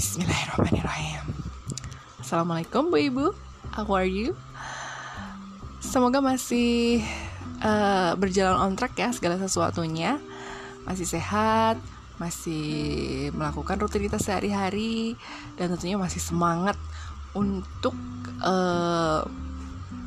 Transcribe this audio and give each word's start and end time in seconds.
Bismillahirrahmanirrahim. 0.00 1.28
Assalamualaikum 2.24 2.88
Bu 2.88 2.96
Ibu. 3.04 3.26
How 3.76 3.84
are 3.92 4.08
you? 4.08 4.32
Semoga 5.76 6.24
masih 6.24 7.04
uh, 7.60 8.16
berjalan 8.16 8.56
on 8.64 8.80
track 8.80 8.96
ya 8.96 9.12
segala 9.12 9.36
sesuatunya. 9.36 10.16
Masih 10.88 11.04
sehat 11.04 11.76
Masih 12.16 12.64
melakukan 13.36 13.76
rutinitas 13.76 14.24
sehari-hari 14.24 15.20
Dan 15.60 15.76
tentunya 15.76 16.00
masih 16.00 16.24
semangat 16.24 16.80
untuk 17.36 17.92
uh, 18.40 19.20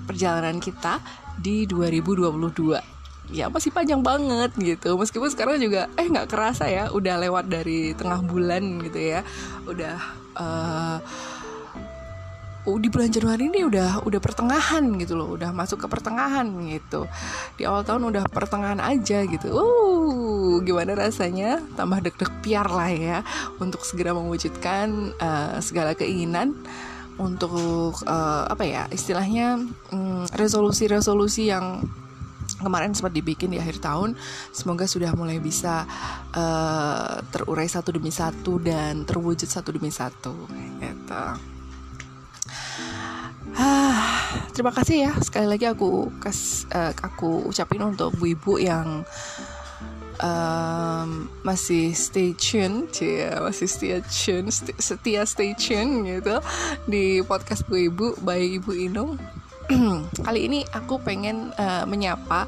perjalanan 0.10 0.58
kita 0.58 1.06
di 1.38 1.70
2022 1.70 2.93
ya 3.32 3.48
masih 3.48 3.72
panjang 3.72 4.02
banget 4.04 4.52
gitu. 4.60 5.00
Meskipun 5.00 5.30
sekarang 5.32 5.62
juga 5.62 5.88
eh 5.96 6.08
nggak 6.10 6.28
kerasa 6.28 6.68
ya 6.68 6.92
udah 6.92 7.16
lewat 7.22 7.48
dari 7.48 7.96
tengah 7.96 8.20
bulan 8.26 8.84
gitu 8.84 9.00
ya. 9.00 9.22
Udah 9.70 9.98
uh, 10.36 10.98
di 12.64 12.88
bulan 12.88 13.12
Januari 13.12 13.52
ini 13.52 13.68
udah 13.68 14.08
udah 14.08 14.20
pertengahan 14.24 14.88
gitu 14.96 15.20
loh 15.20 15.36
udah 15.36 15.52
masuk 15.52 15.84
ke 15.84 15.88
pertengahan 15.92 16.48
gitu. 16.72 17.08
Di 17.60 17.68
awal 17.68 17.84
tahun 17.84 18.08
udah 18.08 18.24
pertengahan 18.32 18.80
aja 18.80 19.24
gitu. 19.28 19.48
Uh 19.52 20.64
gimana 20.64 20.96
rasanya? 20.96 21.60
Tambah 21.76 22.00
deg-deg 22.04 22.32
piar 22.40 22.68
lah 22.72 22.92
ya 22.92 23.18
untuk 23.60 23.84
segera 23.84 24.16
mewujudkan 24.16 25.12
uh, 25.20 25.60
segala 25.60 25.92
keinginan 25.92 26.56
untuk 27.20 27.94
uh, 28.10 28.50
apa 28.50 28.64
ya 28.66 28.84
istilahnya 28.90 29.62
um, 29.94 30.26
resolusi-resolusi 30.34 31.54
yang 31.54 31.86
kemarin 32.64 32.96
sempat 32.96 33.14
dibikin 33.14 33.52
di 33.52 33.60
akhir 33.60 33.84
tahun. 33.84 34.16
Semoga 34.56 34.88
sudah 34.88 35.12
mulai 35.14 35.38
bisa 35.38 35.84
uh, 36.34 37.20
terurai 37.30 37.68
satu 37.68 37.94
demi 37.94 38.10
satu 38.10 38.58
dan 38.64 39.04
terwujud 39.04 39.46
satu 39.46 39.76
demi 39.76 39.92
satu 39.92 40.48
gitu. 40.80 41.26
Ah, 43.54 44.34
terima 44.56 44.74
kasih 44.74 45.10
ya. 45.10 45.12
Sekali 45.22 45.46
lagi 45.46 45.70
aku 45.70 46.10
kas 46.18 46.66
uh, 46.74 46.90
aku 47.04 47.46
ucapin 47.46 47.86
untuk 47.86 48.16
bu 48.18 48.34
ibu 48.34 48.58
yang 48.58 49.06
um, 50.24 51.30
masih 51.46 51.94
stay 51.94 52.34
tune, 52.34 52.90
ya 52.98 53.44
masih 53.44 53.68
stay 53.70 54.02
tune, 54.10 54.50
setia 54.80 55.28
stay 55.28 55.54
tune 55.54 56.06
gitu 56.08 56.42
di 56.90 57.22
podcast 57.22 57.66
bu 57.70 57.78
ibu 57.78 58.08
baik 58.22 58.64
ibu 58.64 58.72
Inung 58.74 59.12
kali 60.26 60.40
ini 60.52 60.60
aku 60.72 61.00
pengen 61.00 61.56
uh, 61.56 61.88
menyapa 61.88 62.48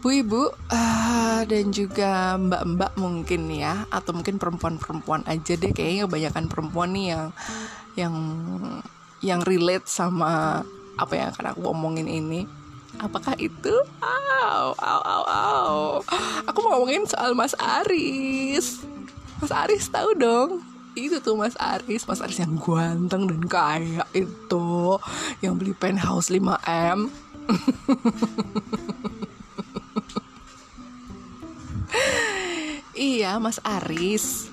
Bu 0.00 0.16
ibu 0.16 0.48
uh, 0.48 1.44
dan 1.44 1.68
juga 1.76 2.32
mbak-mbak 2.40 2.96
mungkin 2.96 3.52
ya 3.52 3.84
atau 3.92 4.16
mungkin 4.16 4.40
perempuan-perempuan 4.40 5.28
aja 5.28 5.60
deh. 5.60 5.76
Kayaknya 5.76 6.08
kebanyakan 6.08 6.44
perempuan 6.48 6.96
nih 6.96 7.06
yang 7.12 7.26
yang 8.00 8.14
yang 9.20 9.40
relate 9.44 9.84
sama 9.84 10.64
apa 10.96 11.12
yang 11.12 11.28
akan 11.36 11.52
aku 11.52 11.60
omongin 11.68 12.08
ini. 12.08 12.48
Apakah 12.96 13.36
itu? 13.36 13.76
Aw 14.00 14.72
aw 14.72 15.00
aw 15.04 15.24
aw 15.28 15.76
aku 16.48 16.58
mau 16.64 16.80
ngomongin 16.80 17.04
soal 17.04 17.36
Mas 17.36 17.52
Aris. 17.60 18.80
Mas 19.36 19.52
Aris 19.52 19.84
tahu 19.92 20.16
dong 20.16 20.69
itu 20.98 21.22
tuh 21.22 21.38
Mas 21.38 21.54
Aris 21.58 22.06
Mas 22.08 22.20
Aris 22.20 22.38
yang 22.42 22.58
ganteng 22.58 23.26
dan 23.30 23.40
kaya 23.46 24.04
itu 24.14 24.98
yang 25.44 25.58
beli 25.58 25.74
penthouse 25.76 26.30
5M 26.30 27.10
iya 32.98 33.38
Mas 33.38 33.60
Aris 33.62 34.50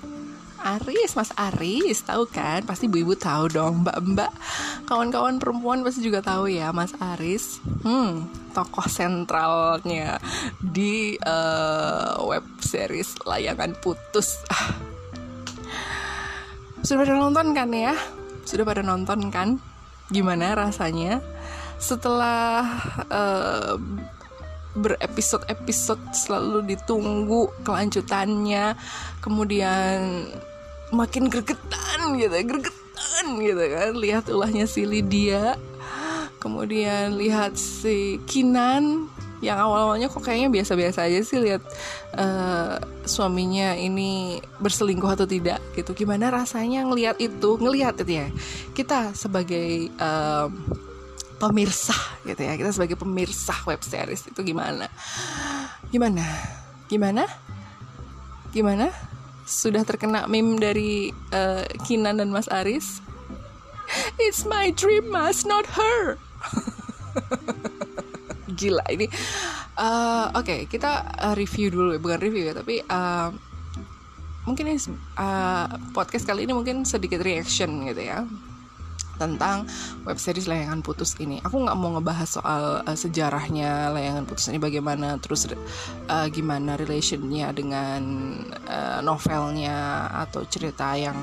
Aris, 0.67 1.15
Mas 1.15 1.31
Aris, 1.39 2.03
tahu 2.03 2.27
kan? 2.27 2.59
Pasti 2.67 2.91
ibu-ibu 2.91 3.15
tahu 3.15 3.47
dong, 3.47 3.87
mbak-mbak, 3.87 4.35
kawan-kawan 4.83 5.39
perempuan 5.39 5.79
pasti 5.79 6.03
juga 6.03 6.19
tahu 6.19 6.51
ya, 6.51 6.75
Mas 6.75 6.91
Aris. 6.99 7.63
Hmm, 7.87 8.27
tokoh 8.51 8.83
sentralnya 8.91 10.19
di 10.59 11.15
uh, 11.23 12.19
web 12.25 12.43
series 12.59 13.15
layangan 13.23 13.79
putus. 13.79 14.43
Ah, 14.51 14.75
sudah 16.85 16.99
pada 17.05 17.13
nonton 17.17 17.47
kan 17.53 17.69
ya? 17.73 17.95
Sudah 18.45 18.63
pada 18.65 18.81
nonton 18.81 19.31
kan? 19.33 19.57
Gimana 20.07 20.55
rasanya 20.55 21.19
setelah 21.77 22.65
uh, 23.11 23.77
berepisode-episode 24.77 26.13
selalu 26.13 26.73
ditunggu 26.75 27.49
kelanjutannya, 27.65 28.77
kemudian 29.21 30.29
makin 30.93 31.27
gregetan 31.27 32.15
gitu, 32.15 32.33
gregetan 32.45 33.25
gitu 33.41 33.63
kan. 33.73 33.91
Lihat 33.97 34.29
ulahnya 34.29 34.69
si 34.69 34.85
Lydia, 34.85 35.57
kemudian 36.37 37.17
lihat 37.17 37.57
si 37.57 38.21
Kinan 38.29 39.09
yang 39.37 39.57
awal-awalnya 39.61 40.09
kok 40.09 40.25
kayaknya 40.25 40.49
biasa-biasa 40.49 41.05
aja 41.05 41.21
sih 41.21 41.37
lihat 41.37 41.61
uh, 42.17 42.81
suaminya 43.05 43.77
ini 43.77 44.41
berselingkuh 44.57 45.13
atau 45.13 45.27
tidak 45.29 45.61
gitu. 45.77 45.93
Gimana 45.93 46.33
rasanya 46.33 46.81
ngelihat 46.89 47.21
itu? 47.21 47.57
Ngelihat 47.61 48.01
itu 48.01 48.11
ya. 48.17 48.27
Kita 48.73 49.13
sebagai 49.13 49.93
uh, 50.01 50.49
pemirsa 51.37 51.97
gitu 52.25 52.41
ya. 52.41 52.57
Kita 52.57 52.73
sebagai 52.73 52.97
pemirsa 52.97 53.53
web 53.69 53.81
series 53.85 54.25
itu 54.25 54.39
gimana? 54.41 54.89
Gimana? 55.93 56.25
Gimana? 56.89 57.23
Gimana? 58.49 58.89
Sudah 59.45 59.85
terkena 59.85 60.25
meme 60.25 60.57
dari 60.57 61.13
uh, 61.29 61.63
Kinan 61.85 62.17
dan 62.17 62.33
Mas 62.33 62.49
Aris? 62.49 63.05
It's 64.19 64.43
my 64.43 64.75
dream 64.75 65.07
mas 65.07 65.47
not 65.47 65.63
her 65.79 66.19
gila 68.57 68.83
ini 68.89 69.05
uh, 69.77 70.33
oke 70.33 70.43
okay, 70.43 70.59
kita 70.65 71.05
uh, 71.21 71.35
review 71.37 71.69
dulu 71.69 72.01
bukan 72.01 72.19
review 72.19 72.49
ya 72.49 72.53
tapi 72.57 72.81
uh, 72.81 73.29
mungkin 74.49 74.73
ini 74.73 74.79
uh, 75.19 75.67
podcast 75.93 76.25
kali 76.25 76.47
ini 76.47 76.55
mungkin 76.55 76.87
sedikit 76.87 77.21
reaction 77.21 77.85
gitu 77.85 78.01
ya 78.01 78.25
tentang 79.17 79.65
web 80.05 80.15
series 80.21 80.45
layangan 80.45 80.85
putus 80.85 81.17
ini. 81.17 81.41
Aku 81.41 81.65
nggak 81.65 81.73
mau 81.75 81.97
ngebahas 81.97 82.29
soal 82.29 82.63
uh, 82.85 82.97
sejarahnya 82.97 83.91
layangan 83.91 84.23
putus 84.29 84.47
ini 84.47 84.61
bagaimana, 84.61 85.17
terus 85.17 85.49
uh, 85.49 86.27
gimana 86.29 86.77
relationnya 86.77 87.49
dengan 87.51 88.01
uh, 88.69 89.01
novelnya 89.01 90.07
atau 90.29 90.45
cerita 90.45 90.93
yang 90.93 91.17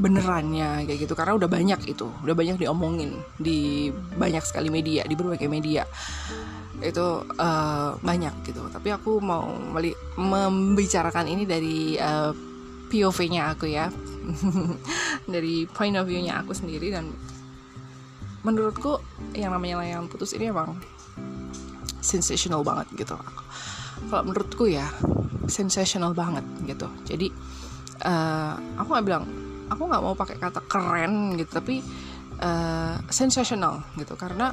benerannya 0.00 0.88
kayak 0.88 1.04
gitu. 1.04 1.14
Karena 1.14 1.36
udah 1.36 1.48
banyak 1.52 1.84
itu, 1.84 2.08
udah 2.24 2.34
banyak 2.34 2.56
diomongin 2.58 3.20
di 3.36 3.92
banyak 4.16 4.42
sekali 4.42 4.72
media, 4.72 5.04
di 5.04 5.14
berbagai 5.14 5.46
media 5.46 5.84
itu 6.84 7.24
uh, 7.40 7.96
banyak 7.98 8.34
gitu. 8.44 8.60
Tapi 8.68 8.92
aku 8.92 9.18
mau 9.24 9.48
membicarakan 10.20 11.26
ini 11.26 11.48
dari 11.48 11.96
uh, 11.96 12.30
POV-nya 12.92 13.56
aku 13.56 13.66
ya. 13.66 13.88
Dari 15.34 15.68
point 15.68 15.96
of 16.00 16.08
view-nya 16.08 16.40
aku 16.40 16.56
sendiri 16.56 16.88
dan 16.88 17.12
menurutku 18.44 19.00
yang 19.36 19.52
namanya 19.52 19.84
layangan 19.84 20.08
putus 20.08 20.36
ini 20.36 20.48
emang 20.52 20.76
sensational 22.04 22.60
banget 22.60 22.88
gitu. 23.04 23.16
Kalau 24.08 24.24
menurutku 24.24 24.68
ya 24.68 24.88
sensational 25.48 26.12
banget 26.12 26.44
gitu. 26.68 26.88
Jadi 27.08 27.28
uh, 28.04 28.54
aku 28.80 28.88
nggak 28.92 29.06
bilang 29.08 29.24
aku 29.68 29.82
nggak 29.88 30.02
mau 30.04 30.14
pakai 30.16 30.36
kata 30.36 30.60
keren 30.68 31.40
gitu 31.40 31.50
tapi 31.56 31.80
uh, 32.40 33.00
sensational 33.08 33.80
gitu. 33.96 34.16
Karena 34.16 34.52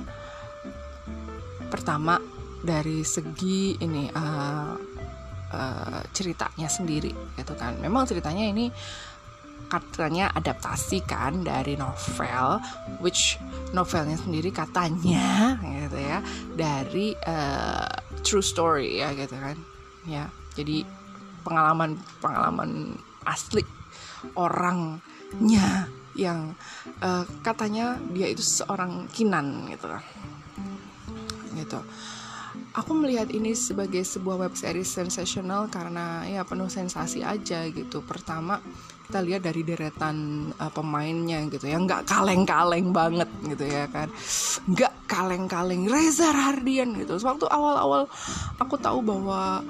pertama 1.72 2.20
dari 2.62 3.02
segi 3.02 3.80
ini 3.80 4.12
uh, 4.12 4.76
uh, 5.56 6.02
ceritanya 6.12 6.68
sendiri 6.68 7.12
gitu 7.40 7.54
kan. 7.56 7.80
Memang 7.80 8.06
ceritanya 8.06 8.44
ini 8.44 8.70
katanya 9.72 10.28
adaptasi 10.36 11.08
kan 11.08 11.48
dari 11.48 11.80
novel 11.80 12.60
which 13.00 13.40
novelnya 13.72 14.20
sendiri 14.20 14.52
katanya 14.52 15.56
gitu 15.88 15.96
ya 15.96 16.20
dari 16.60 17.16
uh, 17.24 17.88
true 18.20 18.44
story 18.44 19.00
ya 19.00 19.16
gitu 19.16 19.34
kan. 19.40 19.56
Ya 20.04 20.28
jadi 20.60 20.84
pengalaman 21.48 21.98
pengalaman 22.20 23.00
asli 23.26 23.64
orangnya 24.36 25.88
yang 26.14 26.54
uh, 27.00 27.24
katanya 27.40 27.96
dia 28.12 28.28
itu 28.28 28.44
seorang 28.44 29.08
kinan 29.16 29.72
gitu 29.72 29.88
kan 29.88 30.04
gitu. 31.62 31.80
Aku 32.76 32.92
melihat 32.92 33.32
ini 33.32 33.56
sebagai 33.56 34.04
sebuah 34.04 34.48
web 34.48 34.54
series 34.60 34.92
sensasional 34.92 35.72
karena 35.72 36.28
ya 36.28 36.44
penuh 36.44 36.68
sensasi 36.68 37.24
aja 37.24 37.64
gitu. 37.72 38.04
Pertama 38.04 38.60
kita 39.08 39.24
lihat 39.24 39.44
dari 39.44 39.64
deretan 39.64 40.48
uh, 40.60 40.72
pemainnya 40.72 41.40
gitu 41.48 41.64
ya. 41.68 41.80
Nggak 41.80 42.12
kaleng-kaleng 42.12 42.92
banget 42.92 43.30
gitu 43.48 43.64
ya 43.68 43.88
kan. 43.88 44.12
Nggak 44.68 44.94
kaleng-kaleng. 45.08 45.88
Reza 45.88 46.32
Hardian 46.32 46.92
gitu. 47.00 47.16
Waktu 47.24 47.48
awal-awal 47.48 48.12
aku 48.60 48.76
tahu 48.76 49.00
bahwa 49.00 49.64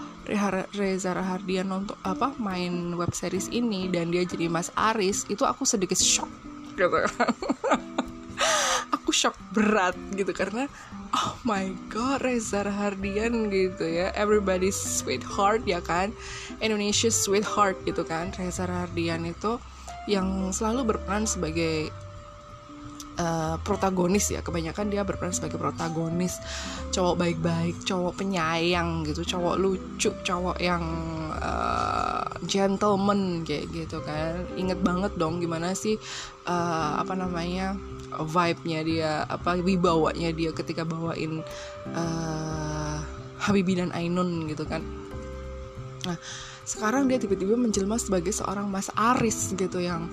Reza 0.74 1.12
Rahardian 1.18 1.70
nonton 1.70 1.98
apa 2.06 2.34
main 2.38 2.94
web 2.94 3.12
series 3.12 3.50
ini 3.50 3.90
dan 3.90 4.14
dia 4.14 4.24
jadi 4.24 4.48
Mas 4.48 4.70
Aris 4.78 5.26
itu 5.30 5.42
aku 5.42 5.66
sedikit 5.66 5.98
shock 5.98 6.30
gitu. 6.78 6.88
Aku 9.02 9.10
shock 9.10 9.36
berat 9.52 9.98
gitu 10.14 10.30
karena 10.32 10.70
oh 11.12 11.36
my 11.44 11.76
god 11.92 12.24
Reza 12.24 12.64
Rahardian 12.64 13.52
gitu 13.52 13.84
ya. 13.84 14.16
Everybody's 14.16 14.78
sweetheart 14.78 15.64
ya 15.68 15.84
kan? 15.84 16.16
Indonesia 16.64 17.12
sweetheart 17.12 17.80
gitu 17.84 18.08
kan. 18.08 18.32
Reza 18.36 18.68
Rahardian 18.68 19.28
itu 19.28 19.60
yang 20.10 20.50
selalu 20.50 20.96
berperan 20.96 21.30
sebagai 21.30 21.94
uh, 23.18 23.56
protagonis 23.66 24.32
ya. 24.32 24.40
Kebanyakan 24.46 24.88
dia 24.94 25.02
berperan 25.04 25.34
sebagai 25.36 25.60
protagonis. 25.60 26.38
Cowok 26.94 27.16
baik-baik 27.20 27.82
cowok 27.84 28.22
penyayang 28.22 29.04
gitu 29.08 29.26
cowok 29.36 29.56
lucu 29.60 30.12
cowok 30.24 30.58
yang 30.62 30.84
uh, 31.36 32.24
gentleman 32.46 33.44
kayak 33.44 33.68
gitu 33.74 34.00
kan. 34.06 34.46
Inget 34.56 34.80
banget 34.86 35.16
dong 35.18 35.42
gimana 35.42 35.74
sih 35.76 35.98
uh, 36.46 37.02
apa 37.02 37.14
namanya 37.18 37.76
vibe-nya 38.12 38.80
dia 38.84 39.12
apa 39.26 39.56
wibawanya 39.60 40.30
dia 40.36 40.52
ketika 40.52 40.84
bawain 40.84 41.42
uh, 41.96 42.98
Habibie 43.42 43.80
dan 43.80 43.90
Ainun 43.96 44.46
gitu 44.46 44.68
kan. 44.68 44.84
Nah 46.06 46.18
sekarang 46.62 47.10
dia 47.10 47.18
tiba-tiba 47.18 47.58
menjelma 47.58 47.98
sebagai 47.98 48.32
seorang 48.32 48.70
Mas 48.70 48.94
Aris 48.94 49.52
gitu 49.58 49.82
yang 49.82 50.08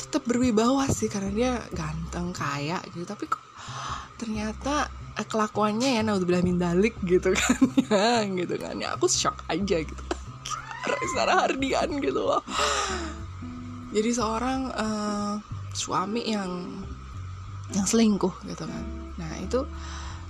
tetap 0.00 0.24
berwibawa 0.24 0.88
sih 0.88 1.12
karena 1.12 1.30
dia 1.30 1.52
ganteng 1.76 2.32
kaya 2.32 2.80
gitu. 2.88 3.04
Tapi 3.04 3.28
kok 3.28 3.42
ternyata 4.16 4.88
eh, 5.16 5.26
kelakuannya 5.28 6.00
ya 6.00 6.02
naudzubillah 6.04 6.44
min 6.44 6.56
dalik 6.56 6.96
gitu 7.04 7.36
kan 7.36 7.60
ya 7.92 8.24
gitu 8.24 8.54
kan. 8.56 8.74
Ya 8.80 8.96
aku 8.96 9.06
shock 9.06 9.44
aja 9.52 9.76
gitu. 9.84 10.02
Reza 10.80 11.22
Hardian 11.28 12.00
gitu 12.00 12.20
loh. 12.24 12.40
Jadi 13.92 14.10
seorang 14.16 14.72
uh, 14.72 15.34
suami 15.76 16.24
yang 16.24 16.50
yang 17.76 17.84
selingkuh 17.84 18.32
gitu 18.48 18.64
kan. 18.64 18.84
Nah 19.20 19.30
itu 19.44 19.60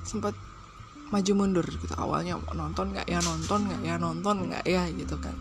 sempat 0.02 0.34
maju 1.14 1.32
mundur 1.38 1.67
gitu. 1.70 1.94
Awalnya 1.94 2.43
nonton 2.52 2.90
nggak 2.90 3.06
ya 3.06 3.22
nonton 3.22 3.70
nggak 3.70 3.82
ya 3.87 3.94
nonton 3.96 4.37
nggak 4.50 4.64
ya 4.67 4.82
gitu 4.90 5.14
kan 5.22 5.37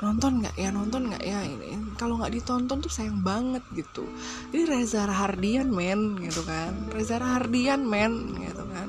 nonton 0.00 0.40
nggak 0.40 0.56
ya? 0.56 0.68
Nonton 0.72 1.12
nggak 1.12 1.24
ya? 1.24 1.44
Ini 1.44 1.96
kalau 2.00 2.16
nggak 2.16 2.32
ditonton 2.32 2.80
tuh 2.80 2.92
sayang 2.92 3.20
banget 3.20 3.60
gitu. 3.76 4.08
Ini 4.50 4.64
Reza 4.64 5.04
Hardian 5.04 5.68
men 5.68 6.16
gitu 6.24 6.40
kan. 6.44 6.72
Reza 6.90 7.20
Hardian 7.20 7.84
men 7.84 8.36
gitu 8.40 8.64
kan. 8.64 8.88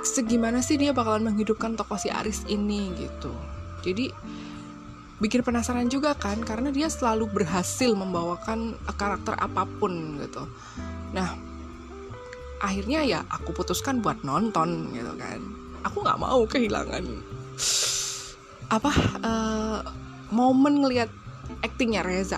Segimana 0.00 0.64
sih 0.64 0.80
dia 0.80 0.96
bakalan 0.96 1.28
menghidupkan 1.28 1.76
tokoh 1.76 2.00
si 2.00 2.08
Aris 2.08 2.48
ini 2.48 2.90
gitu. 2.96 3.32
Jadi 3.84 4.10
bikin 5.18 5.42
penasaran 5.42 5.90
juga 5.90 6.14
kan 6.14 6.40
karena 6.40 6.70
dia 6.70 6.86
selalu 6.86 7.28
berhasil 7.28 7.90
membawakan 7.92 8.78
karakter 8.96 9.36
apa 9.36 9.68
pun 9.78 10.16
gitu. 10.22 10.48
Nah 11.12 11.36
akhirnya 12.58 13.04
ya 13.06 13.20
aku 13.28 13.52
putuskan 13.52 14.00
buat 14.00 14.24
nonton 14.24 14.96
gitu 14.96 15.12
kan. 15.20 15.40
Aku 15.84 16.02
nggak 16.02 16.18
mau 16.18 16.42
kehilangan 16.48 17.04
apa 18.68 18.92
uh, 19.24 19.80
momen 20.28 20.84
ngelihat 20.84 21.08
aktingnya 21.64 22.04
Reza 22.04 22.36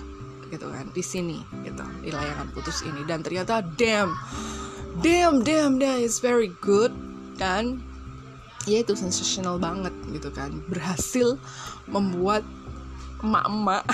gitu 0.51 0.67
kan 0.67 0.87
di 0.91 1.03
sini 1.03 1.39
gitu 1.63 1.83
di 2.03 2.11
layangan 2.11 2.51
putus 2.51 2.83
ini. 2.83 3.03
Dan 3.07 3.23
ternyata 3.23 3.63
damn 3.75 4.15
damn 4.99 5.43
damn 5.43 5.79
that 5.79 5.99
is 5.99 6.19
very 6.19 6.51
good. 6.63 6.91
Kan 7.39 7.83
ya 8.67 8.83
itu 8.83 8.95
sensational 8.95 9.59
banget 9.59 9.91
gitu 10.11 10.31
kan. 10.31 10.63
Berhasil 10.67 11.39
membuat 11.87 12.43
emak-emak. 13.23 13.83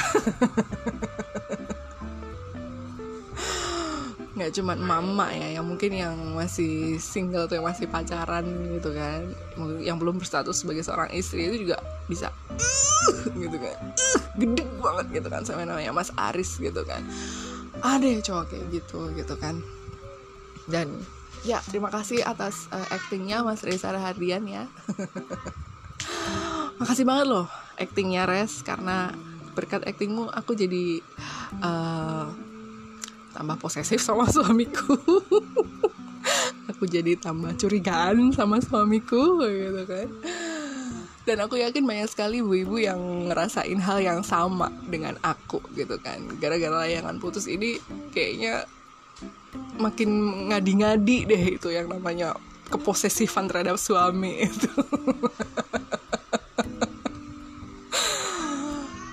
Nggak 4.37 4.53
cuma 4.53 4.77
mama 4.77 5.33
ya 5.33 5.57
yang 5.57 5.65
mungkin 5.65 5.97
yang 5.97 6.13
masih 6.37 7.01
single 7.01 7.49
atau 7.49 7.57
yang 7.57 7.65
masih 7.65 7.89
pacaran 7.89 8.45
gitu 8.77 8.93
kan. 8.93 9.33
Yang 9.81 9.97
belum 9.97 10.21
berstatus 10.21 10.61
sebagai 10.61 10.85
seorang 10.85 11.09
istri 11.13 11.49
itu 11.49 11.65
juga 11.65 11.81
bisa 12.07 12.31
uh, 12.31 13.23
gitu 13.35 13.57
kan. 13.59 13.77
Uh, 13.93 14.19
gede 14.39 14.63
banget 14.79 15.05
gitu 15.21 15.27
kan 15.27 15.43
sama 15.43 15.67
namanya 15.67 15.91
Mas 15.91 16.09
Aris 16.15 16.57
gitu 16.57 16.81
kan. 16.87 17.03
Ada 17.83 18.07
ya 18.07 18.19
cowok 18.23 18.45
kayak 18.49 18.65
gitu 18.71 18.99
gitu 19.13 19.35
kan. 19.37 19.59
Dan 20.65 20.91
ya 21.43 21.59
terima 21.67 21.91
kasih 21.91 22.23
atas 22.23 22.71
uh, 22.71 22.87
actingnya 22.89 23.43
Mas 23.43 23.61
Reza 23.61 23.91
Rahardian 23.91 24.47
ya. 24.47 24.63
Makasih 26.79 27.03
banget 27.03 27.27
loh 27.27 27.45
actingnya 27.77 28.25
Res 28.25 28.63
karena 28.65 29.13
berkat 29.53 29.85
actingmu 29.85 30.29
aku 30.31 30.53
jadi 30.53 31.01
uh, 31.61 32.29
tambah 33.35 33.57
posesif 33.59 33.99
sama 34.01 34.25
suamiku. 34.33 34.95
Aku 36.75 36.83
jadi 36.83 37.15
tambah 37.15 37.55
curigaan 37.55 38.31
sama 38.35 38.59
suamiku 38.59 39.43
gitu 39.47 39.83
kan 39.87 40.07
dan 41.27 41.43
aku 41.43 41.59
yakin 41.59 41.83
banyak 41.83 42.07
sekali 42.07 42.39
ibu-ibu 42.39 42.79
yang 42.79 43.27
ngerasain 43.27 43.83
hal 43.83 43.99
yang 43.99 44.23
sama 44.23 44.71
dengan 44.87 45.19
aku 45.19 45.59
gitu 45.75 45.99
kan. 45.99 46.23
Gara-gara 46.39 46.87
layangan 46.87 47.19
putus 47.19 47.51
ini 47.51 47.75
kayaknya 48.15 48.63
makin 49.75 50.09
ngadi-ngadi 50.47 51.27
deh 51.27 51.43
itu 51.59 51.67
yang 51.67 51.91
namanya 51.91 52.31
keposesifan 52.71 53.51
terhadap 53.51 53.75
suami 53.75 54.47
itu. 54.47 54.71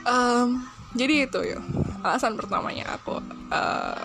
Um, 0.04 0.68
jadi 0.92 1.24
itu 1.24 1.40
ya 1.40 1.64
alasan 2.04 2.36
pertamanya 2.36 2.92
aku 2.92 3.24
uh, 3.48 4.04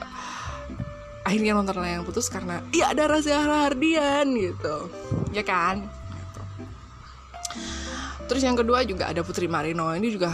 akhirnya 1.27 1.51
nonton 1.51 1.83
yang 1.83 2.07
putus 2.07 2.31
karena 2.31 2.63
iya 2.71 2.95
ada 2.95 3.03
Reza 3.11 3.35
Hardian 3.35 4.31
gitu. 4.31 4.87
Ya 5.35 5.43
kan. 5.43 5.98
Terus 8.29 8.45
yang 8.45 8.53
kedua 8.53 8.85
juga 8.85 9.09
ada 9.09 9.25
Putri 9.25 9.49
Marino. 9.49 9.89
Ini 9.89 10.07
juga 10.13 10.29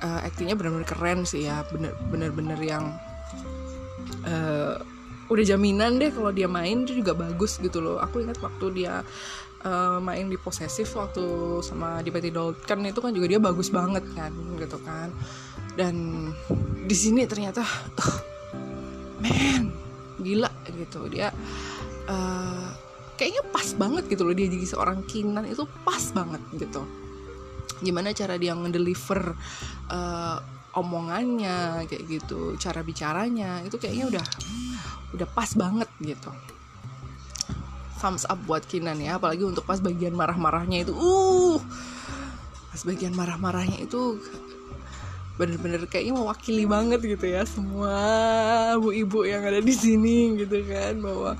uh, 0.00 0.20
aktingnya 0.22 0.54
benar-benar 0.54 0.86
keren 0.86 1.26
sih 1.26 1.50
ya. 1.50 1.66
Bener-bener 2.08 2.56
yang 2.62 2.94
uh, 4.22 4.78
udah 5.26 5.44
jaminan 5.44 5.98
deh 5.98 6.14
kalau 6.14 6.30
dia 6.30 6.46
main. 6.46 6.86
Itu 6.86 7.02
juga 7.02 7.18
bagus 7.18 7.58
gitu 7.58 7.82
loh. 7.82 7.98
Aku 7.98 8.22
ingat 8.22 8.38
waktu 8.38 8.86
dia 8.86 9.02
uh, 9.66 9.98
main 9.98 10.30
di 10.30 10.38
posesif 10.38 10.94
waktu 10.94 11.58
sama 11.66 11.98
di 12.06 12.14
Betty 12.14 12.30
Dolken 12.30 12.86
itu 12.86 13.02
kan 13.02 13.10
juga 13.10 13.26
dia 13.26 13.42
bagus 13.42 13.74
banget 13.74 14.06
kan 14.14 14.30
gitu 14.54 14.78
kan. 14.86 15.10
Dan 15.74 16.30
di 16.86 16.94
sini 16.94 17.26
ternyata 17.26 17.66
uh, 17.98 18.16
man 19.18 19.74
gila 20.22 20.54
gitu. 20.70 21.10
Dia 21.10 21.34
uh, 22.06 22.70
kayaknya 23.18 23.42
pas 23.50 23.66
banget 23.74 24.06
gitu 24.06 24.22
loh. 24.22 24.38
Dia 24.38 24.46
jadi 24.46 24.66
seorang 24.70 25.02
kinan 25.10 25.50
itu 25.50 25.66
pas 25.82 26.14
banget 26.14 26.38
gitu 26.54 26.86
gimana 27.80 28.12
cara 28.12 28.36
dia 28.36 28.52
ngedeliver 28.54 29.34
uh, 29.90 30.38
omongannya 30.76 31.84
kayak 31.90 32.04
gitu 32.06 32.54
cara 32.56 32.80
bicaranya 32.86 33.64
itu 33.66 33.74
kayaknya 33.80 34.06
udah 34.16 34.26
udah 35.18 35.28
pas 35.34 35.50
banget 35.58 35.90
gitu. 35.98 36.30
Thumbs 38.00 38.24
up 38.24 38.40
buat 38.48 38.64
Kinan 38.64 38.96
ya 39.02 39.20
apalagi 39.20 39.44
untuk 39.44 39.66
pas 39.68 39.76
bagian 39.82 40.16
marah-marahnya 40.16 40.88
itu. 40.88 40.94
Uh 40.96 41.60
pas 42.70 42.86
bagian 42.86 43.12
marah-marahnya 43.18 43.82
itu 43.82 44.22
bener-bener 45.34 45.82
kayaknya 45.90 46.14
mewakili 46.14 46.68
banget 46.70 47.02
gitu 47.02 47.26
ya 47.26 47.42
semua 47.42 47.98
ibu-ibu 48.78 49.26
yang 49.26 49.42
ada 49.42 49.58
di 49.58 49.74
sini 49.74 50.38
gitu 50.38 50.62
kan 50.68 51.00
bahwa 51.02 51.34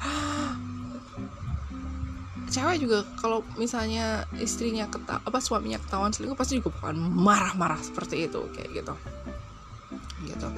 cewek 2.50 2.76
juga 2.82 2.98
kalau 3.16 3.46
misalnya 3.54 4.26
istrinya 4.36 4.90
keta 4.90 5.22
apa 5.22 5.38
suaminya 5.38 5.78
ketahuan 5.78 6.10
selingkuh 6.10 6.36
pasti 6.36 6.58
juga 6.58 6.74
bukan 6.74 6.98
marah-marah 6.98 7.78
seperti 7.78 8.26
itu 8.26 8.50
kayak 8.52 8.70
gitu. 8.82 8.94
Gitu. 10.26 10.48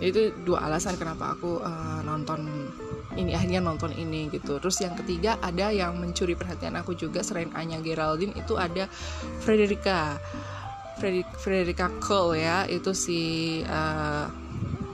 Itu 0.00 0.20
dua 0.46 0.64
alasan 0.70 0.96
kenapa 0.96 1.36
aku 1.36 1.60
uh, 1.60 2.00
nonton 2.06 2.70
ini 3.18 3.36
akhirnya 3.36 3.60
nonton 3.60 3.92
ini 3.92 4.32
gitu. 4.32 4.62
Terus 4.62 4.80
yang 4.80 4.94
ketiga 4.96 5.36
ada 5.42 5.74
yang 5.74 5.98
mencuri 5.98 6.38
perhatian 6.38 6.78
aku 6.78 6.96
juga 6.96 7.20
selain 7.20 7.52
Anya 7.52 7.82
Geraldine 7.82 8.32
itu 8.38 8.54
ada 8.56 8.88
Frederica. 9.42 10.16
Frederica 11.42 11.90
Cole 11.98 12.38
ya 12.38 12.64
itu 12.70 12.94
si 12.94 13.60
uh, 13.66 14.30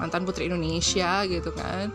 mantan 0.00 0.24
putri 0.24 0.48
Indonesia 0.48 1.28
gitu 1.28 1.52
kan 1.52 1.92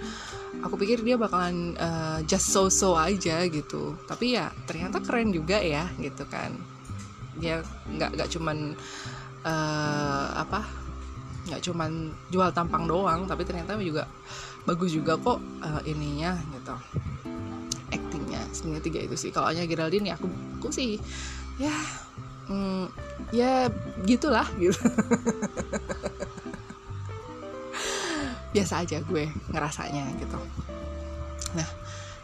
aku 0.65 0.81
pikir 0.81 1.05
dia 1.05 1.13
bakalan 1.13 1.77
uh, 1.77 2.19
just 2.25 2.49
so 2.49 2.65
so 2.73 2.97
aja 2.97 3.45
gitu. 3.45 3.93
Tapi 4.09 4.33
ya 4.33 4.49
ternyata 4.65 4.97
keren 5.05 5.29
juga 5.29 5.61
ya 5.61 5.85
gitu 6.01 6.25
kan. 6.25 6.57
Dia 7.37 7.61
nggak 7.93 8.17
nggak 8.17 8.29
cuman 8.33 8.73
uh, 9.45 10.27
apa 10.33 10.65
nggak 11.45 11.61
cuman 11.61 12.09
jual 12.33 12.49
tampang 12.49 12.89
doang 12.89 13.29
tapi 13.29 13.45
ternyata 13.45 13.77
juga 13.77 14.09
bagus 14.65 14.97
juga 14.97 15.13
kok 15.21 15.37
uh, 15.61 15.81
ininya 15.85 16.33
gitu. 16.57 16.75
Actingnya 17.93 18.41
sebenarnya 18.49 18.83
tiga 18.83 18.99
itu 19.05 19.15
sih. 19.15 19.29
Kalau 19.29 19.53
hanya 19.53 19.69
Geraldine 19.69 20.09
ya 20.09 20.17
aku 20.17 20.27
aku 20.57 20.73
sih 20.73 20.97
ya 21.61 21.71
mm, 22.49 22.85
ya 23.31 23.69
gitulah 24.03 24.49
gitu 24.57 24.75
biasa 28.55 28.87
aja 28.87 29.03
gue 29.03 29.27
ngerasanya 29.51 30.15
gitu. 30.15 30.39
Nah 31.59 31.67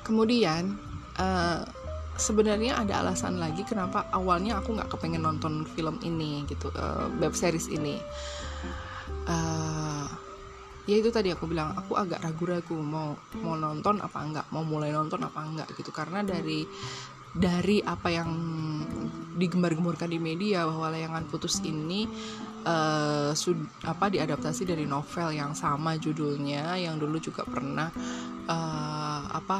kemudian 0.07 0.79
uh, 1.19 1.67
sebenarnya 2.15 2.79
ada 2.79 3.03
alasan 3.03 3.35
lagi 3.35 3.67
kenapa 3.67 4.07
awalnya 4.15 4.63
aku 4.63 4.79
nggak 4.79 4.87
kepengen 4.95 5.27
nonton 5.27 5.67
film 5.75 5.99
ini 6.07 6.47
gitu 6.47 6.71
uh, 6.71 7.11
web 7.19 7.35
series 7.35 7.67
ini. 7.67 7.99
Uh, 9.27 10.07
ya 10.87 10.97
itu 10.97 11.11
tadi 11.13 11.29
aku 11.29 11.45
bilang 11.45 11.75
aku 11.77 11.93
agak 11.99 12.23
ragu-ragu 12.23 12.73
mau 12.79 13.13
mau 13.43 13.53
nonton 13.59 14.01
apa 14.01 14.17
enggak 14.23 14.45
mau 14.49 14.63
mulai 14.63 14.95
nonton 14.95 15.19
apa 15.19 15.39
enggak 15.43 15.67
gitu. 15.75 15.91
Karena 15.91 16.23
dari 16.23 16.63
dari 17.31 17.79
apa 17.83 18.11
yang 18.11 18.29
digembar-gemborkan 19.39 20.11
di 20.11 20.19
media 20.19 20.67
bahwa 20.67 20.91
layangan 20.91 21.23
putus 21.31 21.63
ini 21.63 22.05
uh, 22.67 23.31
sud 23.31 23.57
apa 23.87 24.11
diadaptasi 24.11 24.67
dari 24.67 24.83
novel 24.83 25.31
yang 25.31 25.55
sama 25.55 25.95
judulnya 25.95 26.75
yang 26.75 26.99
dulu 26.99 27.17
juga 27.17 27.47
pernah 27.47 27.87
uh, 28.51 29.23
apa 29.31 29.59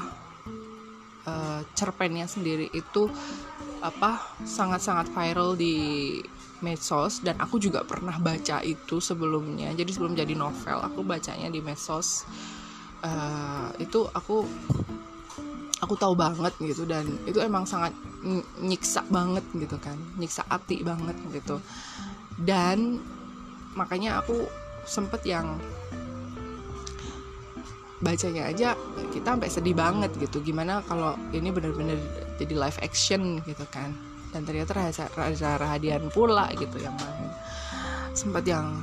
uh, 1.25 1.61
cerpennya 1.73 2.27
sendiri 2.27 2.67
itu 2.75 3.07
apa 3.81 4.21
sangat-sangat 4.45 5.09
viral 5.09 5.57
di 5.57 6.19
medsos 6.61 7.25
dan 7.25 7.41
aku 7.41 7.57
juga 7.57 7.81
pernah 7.81 8.21
baca 8.21 8.61
itu 8.61 9.01
sebelumnya. 9.01 9.73
Jadi 9.73 9.89
sebelum 9.89 10.13
jadi 10.13 10.37
novel 10.37 10.77
aku 10.77 11.01
bacanya 11.01 11.49
di 11.49 11.59
medsos. 11.59 12.23
Uh, 13.01 13.73
itu 13.81 14.05
aku 14.13 14.45
aku 15.81 15.97
tahu 15.97 16.13
banget 16.13 16.53
gitu 16.61 16.85
dan 16.85 17.09
itu 17.25 17.41
emang 17.41 17.65
sangat 17.65 17.91
nyiksa 18.61 19.01
banget 19.09 19.41
gitu 19.57 19.81
kan 19.81 19.97
nyiksa 20.21 20.45
hati 20.45 20.85
banget 20.85 21.17
gitu. 21.33 21.57
Dan 22.37 23.01
makanya 23.73 24.21
aku 24.21 24.45
sempet 24.85 25.25
yang 25.25 25.57
bacanya 28.01 28.49
aja 28.49 28.73
kita 29.13 29.37
sampai 29.37 29.49
sedih 29.49 29.77
banget 29.77 30.09
gitu 30.17 30.41
gimana 30.41 30.81
kalau 30.89 31.13
ini 31.33 31.53
bener-bener 31.53 32.01
jadi 32.37 32.53
live 32.57 32.79
action 32.81 33.41
gitu 33.45 33.65
kan. 33.73 33.93
Dan 34.31 34.47
ternyata 34.47 34.71
Raja, 34.77 35.11
Raja 35.11 35.59
Rahadian 35.59 36.07
pula 36.07 36.47
gitu 36.55 36.79
yang 36.79 36.95
main. 36.95 37.29
Sempat 38.15 38.47
yang 38.47 38.79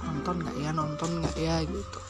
nonton 0.00 0.40
nggak 0.40 0.56
ya 0.56 0.70
nonton 0.72 1.10
nggak 1.20 1.36
ya 1.36 1.60
gitu 1.68 2.00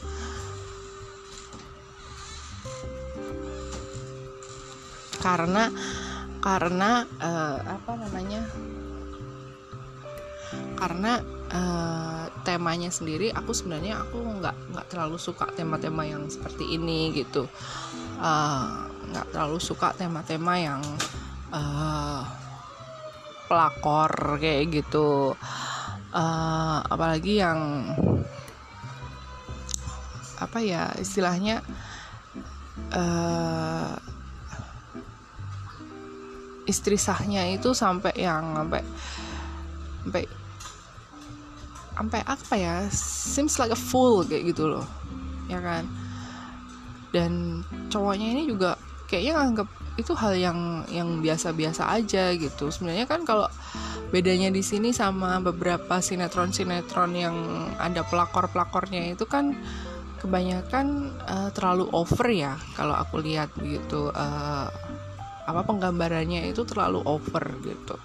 karena 5.21 5.69
karena 6.41 7.05
uh, 7.21 7.57
apa 7.61 7.91
namanya 8.01 8.41
karena 10.81 11.21
uh, 11.53 12.25
temanya 12.41 12.89
sendiri 12.89 13.29
aku 13.29 13.53
sebenarnya 13.53 14.01
aku 14.01 14.17
nggak 14.17 14.57
nggak 14.73 14.87
terlalu 14.89 15.21
suka 15.21 15.45
tema-tema 15.53 16.03
yang 16.09 16.25
seperti 16.25 16.73
ini 16.73 17.13
gitu. 17.13 17.45
Eh, 18.17 18.65
nggak 19.13 19.27
uh, 19.27 19.31
terlalu 19.33 19.61
suka 19.61 19.93
tema-tema 19.93 20.57
yang 20.57 20.81
uh, 21.53 22.25
pelakor 23.45 24.41
kayak 24.41 24.81
gitu. 24.81 25.37
Uh, 26.11 26.81
apalagi 26.89 27.39
yang 27.39 27.87
apa 30.41 30.57
ya 30.59 30.89
istilahnya 30.97 31.61
uh, 32.91 33.93
istri 36.71 36.95
sahnya 36.95 37.43
itu 37.51 37.75
sampai 37.75 38.15
yang 38.15 38.55
sampai 38.55 38.81
sampai 40.07 40.23
sampai 41.91 42.21
apa 42.23 42.55
ya? 42.55 42.75
Seems 42.95 43.59
like 43.59 43.75
a 43.75 43.79
fool 43.79 44.23
kayak 44.23 44.55
gitu 44.55 44.71
loh 44.71 44.87
ya 45.51 45.59
kan? 45.59 45.83
Dan 47.11 47.61
cowoknya 47.91 48.27
ini 48.31 48.47
juga 48.47 48.79
kayaknya 49.11 49.43
nganggap 49.43 49.67
itu 49.99 50.15
hal 50.15 50.33
yang 50.39 50.87
yang 50.87 51.19
biasa-biasa 51.19 51.91
aja 51.91 52.31
gitu. 52.39 52.71
Sebenarnya 52.71 53.03
kan 53.03 53.27
kalau 53.27 53.51
bedanya 54.11 54.47
di 54.51 54.63
sini 54.63 54.95
sama 54.95 55.43
beberapa 55.43 55.99
sinetron-sinetron 55.99 57.11
yang 57.15 57.35
ada 57.79 58.03
pelakor-pelakornya 58.07 59.15
itu 59.15 59.27
kan 59.27 59.55
kebanyakan 60.19 61.17
uh, 61.25 61.49
terlalu 61.49 61.89
over 61.97 62.29
ya 62.29 62.53
kalau 62.77 62.93
aku 62.93 63.25
lihat 63.25 63.49
begitu 63.57 64.13
uh, 64.13 64.69
apa 65.45 65.65
penggambarannya 65.65 66.49
itu 66.49 66.61
terlalu 66.63 67.01
over 67.05 67.43
gitu. 67.65 67.95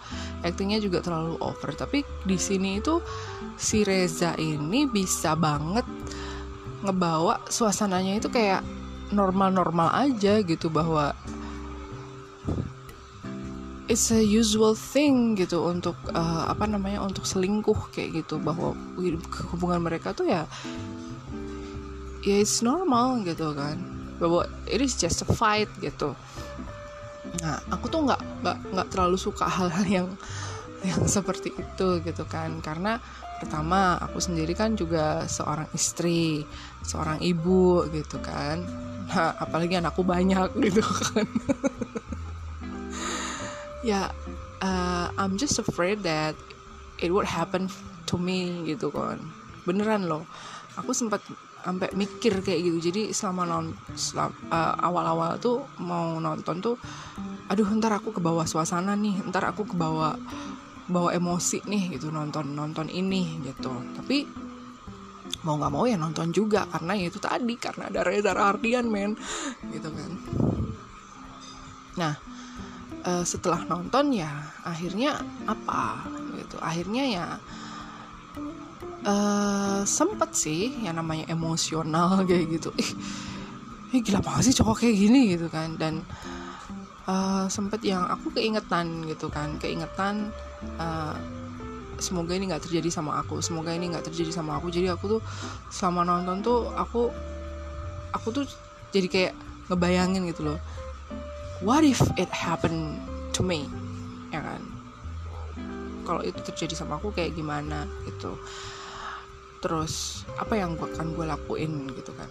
Aktingnya 0.40 0.80
juga 0.80 1.04
terlalu 1.04 1.36
over. 1.40 1.70
Tapi 1.76 2.02
di 2.24 2.38
sini 2.40 2.80
itu 2.80 3.00
si 3.56 3.84
Reza 3.84 4.36
ini 4.40 4.88
bisa 4.88 5.36
banget 5.36 5.84
ngebawa 6.84 7.42
suasananya 7.48 8.20
itu 8.20 8.28
kayak 8.28 8.60
normal-normal 9.10 9.94
aja 9.94 10.42
gitu 10.42 10.68
bahwa 10.68 11.14
it's 13.86 14.10
a 14.10 14.20
usual 14.20 14.74
thing 14.74 15.38
gitu 15.38 15.62
untuk 15.62 15.94
uh, 16.10 16.50
apa 16.50 16.66
namanya 16.66 17.04
untuk 17.04 17.24
selingkuh 17.28 17.92
kayak 17.92 18.24
gitu. 18.24 18.40
Bahwa 18.40 18.72
hubungan 19.52 19.80
mereka 19.84 20.16
tuh 20.16 20.26
ya 20.28 20.48
ya 22.26 22.36
it's 22.40 22.64
normal 22.64 23.22
gitu 23.22 23.52
kan. 23.52 23.76
Bahwa 24.16 24.48
it 24.64 24.80
is 24.80 24.96
just 24.96 25.20
a 25.20 25.28
fight 25.28 25.68
gitu 25.84 26.16
nah 27.42 27.60
aku 27.68 27.92
tuh 27.92 28.06
nggak 28.08 28.20
nggak 28.72 28.88
terlalu 28.92 29.16
suka 29.20 29.44
hal-hal 29.56 29.84
yang 29.84 30.08
yang 30.84 31.02
seperti 31.08 31.52
itu 31.56 31.88
gitu 32.04 32.24
kan. 32.28 32.60
Karena 32.60 33.00
pertama 33.36 34.00
aku 34.00 34.22
sendiri 34.22 34.56
kan 34.56 34.76
juga 34.78 35.28
seorang 35.28 35.68
istri 35.76 36.44
seorang 36.84 37.20
ibu 37.20 37.84
gitu 37.90 38.20
kan. 38.22 38.62
Nah 39.10 39.36
apalagi 39.40 39.76
anakku 39.78 40.06
banyak 40.06 40.50
gitu 40.66 40.82
kan. 40.82 41.26
Ya 43.86 44.10
uh, 44.66 45.14
I'm 45.14 45.38
just 45.38 45.62
afraid 45.62 46.02
that 46.02 46.34
it 46.98 47.14
would 47.14 47.28
happen 47.28 47.70
to 48.10 48.18
me 48.18 48.66
gitu 48.66 48.90
kan. 48.90 49.22
Beneran 49.62 50.10
loh. 50.10 50.26
Aku 50.74 50.90
sempat 50.90 51.22
sampai 51.66 51.90
mikir 51.98 52.46
kayak 52.46 52.62
gitu. 52.62 52.78
Jadi 52.78 53.02
selama 53.10 53.42
non 53.42 53.74
uh, 53.74 54.74
awal-awal 54.78 55.34
tuh 55.42 55.66
mau 55.82 56.22
nonton 56.22 56.62
tuh 56.62 56.78
aduh 57.50 57.66
ntar 57.82 57.98
aku 57.98 58.14
ke 58.14 58.22
bawah 58.22 58.46
suasana 58.46 58.94
nih 58.94 59.26
ntar 59.26 59.50
aku 59.50 59.66
ke 59.66 59.74
bawah 59.74 60.14
bawa 60.86 61.10
emosi 61.10 61.66
nih 61.66 61.98
gitu 61.98 62.14
nonton 62.14 62.54
nonton 62.54 62.86
ini 62.86 63.42
gitu. 63.42 63.74
Tapi 63.98 64.46
mau 65.42 65.58
nggak 65.58 65.72
mau 65.74 65.90
ya 65.90 65.98
nonton 65.98 66.30
juga 66.30 66.70
karena 66.70 66.94
ya 66.94 67.10
itu 67.10 67.18
tadi 67.18 67.54
karena 67.58 67.90
ada 67.90 68.06
Reza 68.06 68.30
Ardian 68.30 68.86
men 68.86 69.18
gitu 69.74 69.90
kan. 69.90 70.12
Nah 71.98 72.14
uh, 73.02 73.26
setelah 73.26 73.66
nonton 73.66 74.14
ya 74.14 74.30
akhirnya 74.62 75.18
apa? 75.50 76.06
Gitu 76.38 76.62
akhirnya 76.62 77.04
ya 77.10 77.26
uh, 79.06 79.80
sempet 79.86 80.34
sih 80.34 80.74
yang 80.82 80.98
namanya 80.98 81.30
emosional 81.30 82.20
kayak 82.28 82.58
gitu. 82.58 82.74
Ih 82.76 82.90
ini 83.94 84.02
gila 84.02 84.20
banget 84.20 84.50
sih 84.50 84.54
cowok 84.60 84.82
kayak 84.82 84.96
gini 84.98 85.20
gitu 85.38 85.46
kan. 85.48 85.78
Dan 85.78 86.02
uh, 87.06 87.46
sempet 87.46 87.80
yang 87.86 88.04
aku 88.04 88.34
keingetan 88.34 89.06
gitu 89.06 89.30
kan. 89.30 89.56
Keingetan 89.62 90.34
uh, 90.76 91.14
semoga 91.96 92.34
ini 92.34 92.50
nggak 92.50 92.66
terjadi 92.66 92.90
sama 92.90 93.22
aku. 93.22 93.38
Semoga 93.40 93.72
ini 93.72 93.94
nggak 93.94 94.10
terjadi 94.10 94.34
sama 94.34 94.58
aku. 94.58 94.68
Jadi 94.74 94.90
aku 94.90 95.18
tuh 95.18 95.22
selama 95.70 96.02
nonton 96.04 96.42
tuh 96.42 96.68
aku 96.74 97.08
aku 98.12 98.28
tuh 98.34 98.44
jadi 98.90 99.08
kayak 99.08 99.32
ngebayangin 99.70 100.26
gitu 100.28 100.52
loh. 100.52 100.58
What 101.64 101.88
if 101.88 102.02
it 102.20 102.28
happen 102.28 103.00
to 103.32 103.40
me? 103.40 103.64
Ya 104.28 104.44
kan? 104.44 104.60
Kalau 106.04 106.22
itu 106.22 106.38
terjadi 106.52 106.76
sama 106.76 107.00
aku 107.00 107.10
kayak 107.16 107.34
gimana 107.34 107.88
gitu 108.04 108.36
terus 109.66 110.22
apa 110.38 110.54
yang 110.54 110.78
akan 110.78 111.18
gue 111.18 111.26
lakuin 111.26 111.90
gitu 111.90 112.14
kan. 112.14 112.30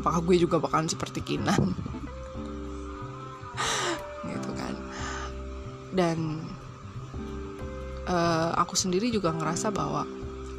Apakah 0.00 0.24
gue 0.24 0.40
juga 0.40 0.56
bakalan 0.56 0.88
seperti 0.88 1.20
Kinan? 1.20 1.60
Gitu 4.32 4.50
kan. 4.56 4.74
Dan 5.92 6.40
uh, 8.08 8.56
aku 8.56 8.80
sendiri 8.80 9.12
juga 9.12 9.36
ngerasa 9.36 9.68
bahwa 9.68 10.08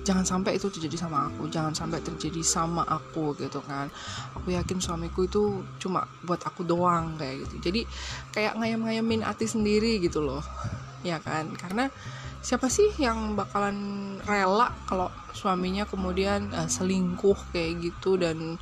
jangan 0.06 0.22
sampai 0.22 0.62
itu 0.62 0.70
terjadi 0.70 1.10
sama 1.10 1.34
aku 1.34 1.50
jangan 1.50 1.74
sampai 1.74 2.06
terjadi 2.06 2.46
sama 2.46 2.86
aku 2.86 3.34
gitu 3.42 3.66
kan. 3.66 3.90
Aku 4.38 4.54
yakin 4.54 4.78
suamiku 4.78 5.26
itu 5.26 5.66
cuma 5.82 6.06
buat 6.22 6.46
aku 6.46 6.62
doang 6.62 7.18
kayak 7.18 7.50
gitu. 7.50 7.66
Jadi 7.66 7.82
kayak 8.30 8.62
ngayam-ngayamin 8.62 9.26
hati 9.26 9.50
sendiri 9.50 9.98
gitu 9.98 10.22
loh 10.22 10.46
ya 11.02 11.18
kan. 11.18 11.50
Karena 11.58 11.90
siapa 12.46 12.70
sih 12.70 12.94
yang 13.02 13.34
bakalan 13.34 13.78
rela 14.22 14.70
kalau 14.86 15.10
suaminya 15.34 15.90
kemudian 15.90 16.54
uh, 16.54 16.70
selingkuh 16.70 17.34
kayak 17.50 17.90
gitu 17.90 18.22
dan 18.22 18.62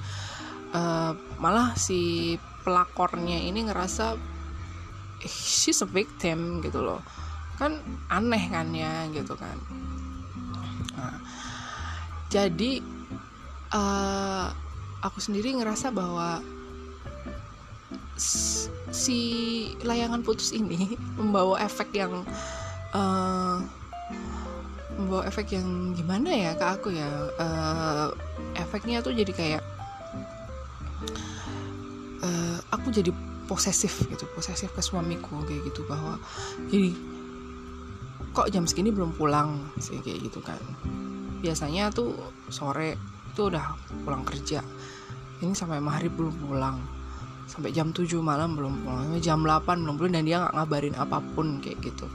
uh, 0.71 1.11
malah 1.35 1.75
si 1.75 2.33
pelakornya 2.63 3.43
ini 3.43 3.67
ngerasa 3.67 4.15
she's 5.27 5.83
a 5.83 5.89
victim 5.91 6.63
gitu 6.63 6.79
loh. 6.79 7.03
Kan 7.59 7.83
aneh 8.07 8.47
kan 8.47 8.71
ya 8.71 9.03
gitu 9.11 9.35
kan. 9.35 9.59
Nah, 10.95 11.19
jadi 12.31 12.79
uh, 13.75 14.47
aku 15.03 15.19
sendiri 15.19 15.59
ngerasa 15.59 15.91
bahwa 15.91 16.39
si 18.15 19.19
layangan 19.83 20.23
putus 20.23 20.55
ini 20.55 20.95
membawa 21.19 21.59
efek 21.59 21.91
yang 21.91 22.23
membawa 24.97 25.25
efek 25.25 25.57
yang 25.57 25.93
gimana 25.97 26.29
ya 26.29 26.51
ke 26.53 26.65
aku 26.65 26.89
ya? 26.93 27.09
Uh, 27.41 28.13
efeknya 28.57 29.01
tuh 29.01 29.13
jadi 29.13 29.33
kayak 29.33 29.61
uh, 32.21 32.57
aku 32.69 32.93
jadi 32.93 33.09
posesif 33.49 34.07
gitu 34.07 34.23
posesif 34.33 34.71
ke 34.71 34.81
suamiku 34.81 35.43
kayak 35.43 35.67
gitu 35.67 35.83
bahwa 35.85 36.15
jadi 36.71 36.95
kok 38.33 38.49
jam 38.49 38.65
segini 38.65 38.89
belum 38.89 39.13
pulang? 39.13 39.69
sih 39.77 40.01
kayak 40.01 40.29
gitu 40.29 40.41
kan. 40.41 40.57
Biasanya 41.43 41.93
tuh 41.93 42.15
sore 42.49 42.97
itu 43.29 43.49
udah 43.49 43.77
pulang 44.05 44.25
kerja. 44.25 44.65
Ini 45.41 45.53
sampai 45.53 45.77
maghrib 45.83 46.13
belum 46.17 46.33
pulang. 46.41 46.81
Sampai 47.45 47.75
jam 47.75 47.91
7 47.93 48.07
malam 48.23 48.55
belum 48.57 48.87
pulang. 48.87 49.13
Jam 49.21 49.45
8 49.45 49.83
belum 49.85 49.95
pulang 49.99 50.13
dan 50.15 50.25
dia 50.25 50.41
nggak 50.41 50.55
ngabarin 50.55 50.95
apa 50.97 51.21
pun 51.35 51.61
kayak 51.61 51.77
gitu 51.83 52.07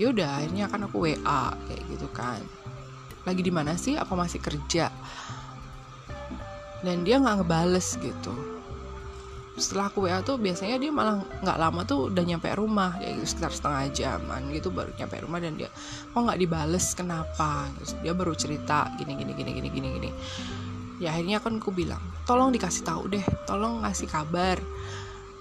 ya 0.00 0.08
udah 0.08 0.40
akhirnya 0.40 0.64
kan 0.72 0.80
aku 0.88 1.04
WA 1.04 1.52
kayak 1.68 1.82
gitu 1.92 2.08
kan. 2.16 2.40
Lagi 3.28 3.44
di 3.44 3.52
mana 3.52 3.76
sih? 3.76 4.00
Apa 4.00 4.16
masih 4.16 4.40
kerja? 4.40 4.88
Dan 6.80 7.04
dia 7.04 7.20
nggak 7.20 7.44
ngebales 7.44 8.00
gitu. 8.00 8.32
Setelah 9.60 9.92
aku 9.92 10.08
WA 10.08 10.24
tuh 10.24 10.40
biasanya 10.40 10.80
dia 10.80 10.88
malah 10.88 11.20
nggak 11.44 11.58
lama 11.60 11.84
tuh 11.84 12.08
udah 12.08 12.24
nyampe 12.24 12.48
rumah 12.56 12.96
kayak 12.96 13.20
gitu 13.20 13.36
sekitar 13.36 13.52
setengah 13.52 13.92
jaman 13.92 14.48
gitu 14.56 14.72
baru 14.72 14.88
nyampe 14.96 15.20
rumah 15.20 15.36
dan 15.36 15.60
dia 15.60 15.68
kok 16.08 16.16
nggak 16.16 16.40
dibales? 16.40 16.96
Kenapa? 16.96 17.68
Terus 17.76 17.92
dia 18.00 18.16
baru 18.16 18.32
cerita 18.32 18.88
gini 18.96 19.12
gini 19.20 19.36
gini 19.36 19.50
gini 19.52 19.68
gini 19.68 19.88
gini. 20.00 20.10
Ya 20.96 21.12
akhirnya 21.12 21.44
kan 21.44 21.60
aku 21.60 21.76
bilang 21.76 22.00
tolong 22.24 22.56
dikasih 22.56 22.88
tahu 22.88 23.10
deh 23.12 23.24
tolong 23.42 23.84
ngasih 23.84 24.08
kabar 24.08 24.56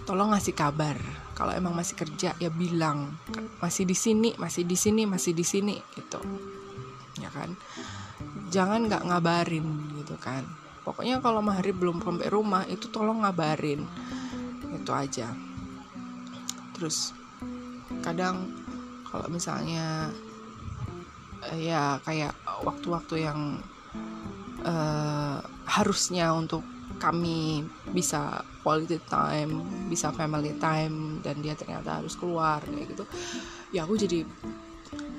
tolong 0.09 0.33
ngasih 0.33 0.57
kabar 0.57 0.97
kalau 1.39 1.55
emang 1.55 1.71
masih 1.71 1.95
kerja 1.95 2.35
ya 2.35 2.51
bilang 2.51 3.15
masih 3.63 3.87
di 3.87 3.95
sini 3.95 4.35
masih 4.35 4.67
di 4.67 4.75
sini 4.75 5.07
masih 5.07 5.31
di 5.31 5.47
sini 5.47 5.79
gitu. 5.95 6.19
Ya 7.15 7.31
kan? 7.31 7.55
Jangan 8.51 8.91
nggak 8.91 9.07
ngabarin 9.07 9.95
gitu 10.03 10.19
kan. 10.19 10.43
Pokoknya 10.83 11.23
kalau 11.23 11.39
Mahari 11.39 11.71
belum 11.71 12.03
sampai 12.03 12.27
rumah 12.27 12.67
itu 12.67 12.91
tolong 12.91 13.23
ngabarin. 13.23 13.87
Itu 14.75 14.91
aja. 14.91 15.31
Terus 16.75 17.15
kadang 18.03 18.51
kalau 19.07 19.31
misalnya 19.31 20.11
eh, 21.55 21.71
ya 21.71 22.03
kayak 22.03 22.35
waktu-waktu 22.67 23.15
yang 23.31 23.63
uh, 24.67 25.39
harusnya 25.69 26.35
untuk 26.35 26.67
kami 26.99 27.63
bisa 27.95 28.43
quality 28.61 28.99
time, 29.07 29.63
bisa 29.87 30.11
family 30.11 30.53
time 30.59 31.23
dan 31.23 31.39
dia 31.39 31.55
ternyata 31.55 32.03
harus 32.03 32.13
keluar 32.19 32.59
kayak 32.61 32.93
gitu. 32.93 33.03
Ya 33.71 33.87
aku 33.87 33.95
jadi 33.95 34.27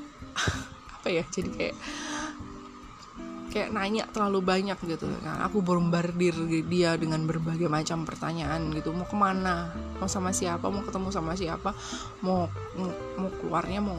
apa 1.00 1.08
ya? 1.08 1.25
Jadi 1.26 1.49
kayak 1.50 1.76
kayak 3.50 3.75
nanya 3.75 4.06
terlalu 4.12 4.44
banyak 4.44 4.78
gitu. 4.87 5.08
Kan 5.25 5.40
aku 5.42 5.64
bombardir 5.64 6.37
dia 6.68 6.94
dengan 7.00 7.25
berbagai 7.26 7.66
macam 7.66 8.04
pertanyaan 8.06 8.70
gitu. 8.76 8.92
Mau 8.92 9.08
ke 9.08 9.16
mana? 9.16 9.72
Mau 9.99 10.06
sama 10.06 10.30
siapa? 10.30 10.70
Mau 10.70 10.84
ketemu 10.84 11.08
sama 11.10 11.32
siapa? 11.34 11.75
Mau 12.22 12.46
mau, 13.18 13.30
keluarnya 13.42 13.80
mau 13.82 13.99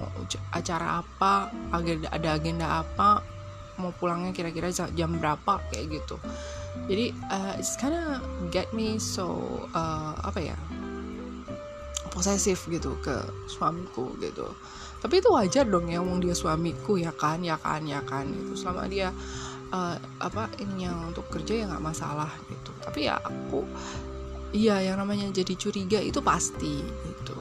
acara 0.53 1.03
apa? 1.03 1.51
Agenda 1.73 2.07
ada 2.13 2.29
agenda 2.37 2.67
apa? 2.85 3.25
Mau 3.81 3.91
pulangnya 3.97 4.31
kira-kira 4.31 4.69
jam 4.71 5.17
berapa? 5.17 5.59
Kayak 5.73 5.99
gitu 5.99 6.15
jadi 6.87 7.15
uh, 7.31 7.53
it's 7.59 7.75
kinda 7.79 8.19
get 8.51 8.71
me 8.75 8.99
so 8.99 9.37
uh, 9.75 10.15
apa 10.23 10.39
ya 10.53 10.57
posesif 12.11 12.67
gitu 12.67 12.99
ke 12.99 13.15
suamiku 13.47 14.11
gitu. 14.19 14.51
Tapi 15.01 15.23
itu 15.23 15.31
wajar 15.31 15.65
dong 15.65 15.89
ya 15.89 16.03
wong 16.03 16.21
dia 16.21 16.35
suamiku 16.35 16.99
ya 16.99 17.15
kan 17.15 17.41
ya 17.41 17.55
kan 17.57 17.81
ya 17.87 18.03
kan 18.03 18.27
itu 18.27 18.53
selama 18.53 18.85
dia 18.91 19.09
uh, 19.71 19.95
apa 20.19 20.51
ini 20.59 20.85
yang 20.85 21.09
untuk 21.09 21.25
kerja 21.31 21.63
ya 21.63 21.65
nggak 21.71 21.81
masalah 21.81 22.29
gitu. 22.51 22.71
Tapi 22.83 23.07
ya 23.07 23.15
aku 23.17 23.63
iya 24.51 24.83
yang 24.83 24.99
namanya 24.99 25.31
jadi 25.31 25.55
curiga 25.55 26.03
itu 26.03 26.19
pasti 26.19 26.83
gitu. 26.83 27.37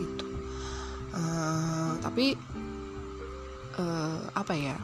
Gitu. 0.00 0.26
Uh, 1.12 2.00
tapi 2.00 2.32
uh, 3.76 4.18
apa 4.34 4.54
ya 4.56 4.76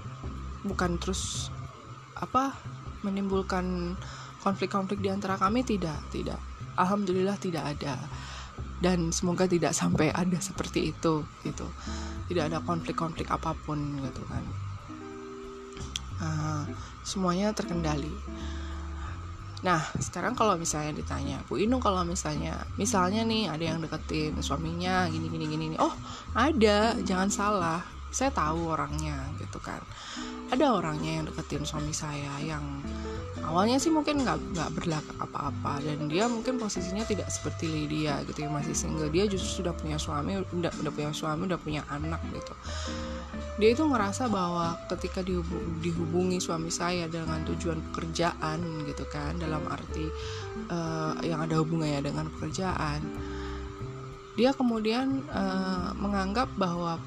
bukan 0.62 1.00
terus 1.00 1.48
apa 2.14 2.54
menimbulkan 3.04 3.94
konflik-konflik 4.40 5.04
di 5.04 5.12
antara 5.12 5.36
kami? 5.36 5.62
Tidak 5.62 6.10
tidak. 6.10 6.40
Alhamdulillah 6.74 7.36
tidak 7.38 7.76
ada. 7.76 8.00
Dan 8.80 9.14
semoga 9.14 9.46
tidak 9.46 9.76
sampai 9.76 10.10
ada 10.10 10.40
seperti 10.40 10.90
itu 10.90 11.22
gitu. 11.44 11.66
Tidak 12.26 12.44
ada 12.50 12.58
konflik-konflik 12.64 13.28
apa 13.30 13.52
pun 13.54 14.00
gitu 14.00 14.22
kan. 14.26 14.44
Uh, 16.24 16.62
semuanya 17.04 17.52
terkendali. 17.52 18.10
Nah 19.64 19.80
sekarang 19.96 20.36
kalau 20.36 20.60
misalnya 20.60 20.92
ditanya 20.92 21.40
Bu 21.48 21.56
Inung 21.56 21.80
kalau 21.80 22.04
misalnya 22.04 22.68
misalnya 22.76 23.24
nih 23.24 23.48
ada 23.48 23.64
yang 23.64 23.78
deketin 23.80 24.36
suaminya 24.44 25.08
gini 25.08 25.32
gini 25.32 25.44
gini. 25.48 25.76
Oh 25.80 25.92
ada. 26.36 26.92
Jangan 27.00 27.28
salah 27.32 27.93
saya 28.14 28.30
tahu 28.30 28.70
orangnya 28.70 29.18
gitu 29.42 29.58
kan. 29.58 29.82
Ada 30.54 30.70
orangnya 30.70 31.18
yang 31.18 31.24
deketin 31.26 31.66
suami 31.66 31.90
saya 31.90 32.30
yang 32.38 32.62
awalnya 33.42 33.82
sih 33.82 33.90
mungkin 33.90 34.22
nggak 34.22 34.38
nggak 34.54 34.70
berlaku 34.78 35.12
apa-apa. 35.18 35.82
Dan 35.82 36.06
dia 36.06 36.30
mungkin 36.30 36.62
posisinya 36.62 37.02
tidak 37.02 37.26
seperti 37.26 37.66
Lydia 37.66 38.22
gitu 38.30 38.46
ya 38.46 38.50
masih 38.54 38.70
single. 38.70 39.10
Dia 39.10 39.26
justru 39.26 39.66
sudah 39.66 39.74
punya 39.74 39.98
suami 39.98 40.38
udah 40.38 40.70
udah 40.70 40.92
punya 40.94 41.10
suami 41.10 41.50
udah 41.50 41.58
punya 41.58 41.82
anak 41.90 42.22
gitu. 42.30 42.54
Dia 43.58 43.74
itu 43.74 43.82
ngerasa 43.82 44.30
bahwa 44.30 44.78
ketika 44.94 45.22
dihubungi, 45.26 45.82
dihubungi 45.82 46.38
suami 46.38 46.70
saya 46.70 47.10
dengan 47.10 47.42
tujuan 47.42 47.82
pekerjaan 47.90 48.62
gitu 48.86 49.02
kan 49.10 49.34
dalam 49.42 49.66
arti 49.66 50.06
uh, 50.70 51.18
yang 51.26 51.42
ada 51.42 51.58
hubungannya 51.58 51.98
dengan 51.98 52.30
pekerjaan 52.30 53.02
dia 54.34 54.50
kemudian 54.50 55.22
uh, 55.30 55.94
menganggap 55.94 56.50
bahwa 56.58 56.98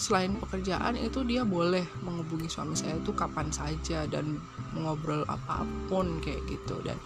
selain 0.00 0.40
pekerjaan 0.40 0.96
itu 0.96 1.20
dia 1.28 1.44
boleh 1.44 1.84
menghubungi 2.00 2.48
suami 2.48 2.72
saya 2.72 2.96
itu 2.96 3.12
kapan 3.12 3.52
saja 3.52 4.08
dan 4.08 4.40
mengobrol 4.72 5.28
apa 5.28 5.60
pun 5.92 6.16
kayak 6.24 6.40
gitu. 6.48 6.80
Dan 6.80 6.96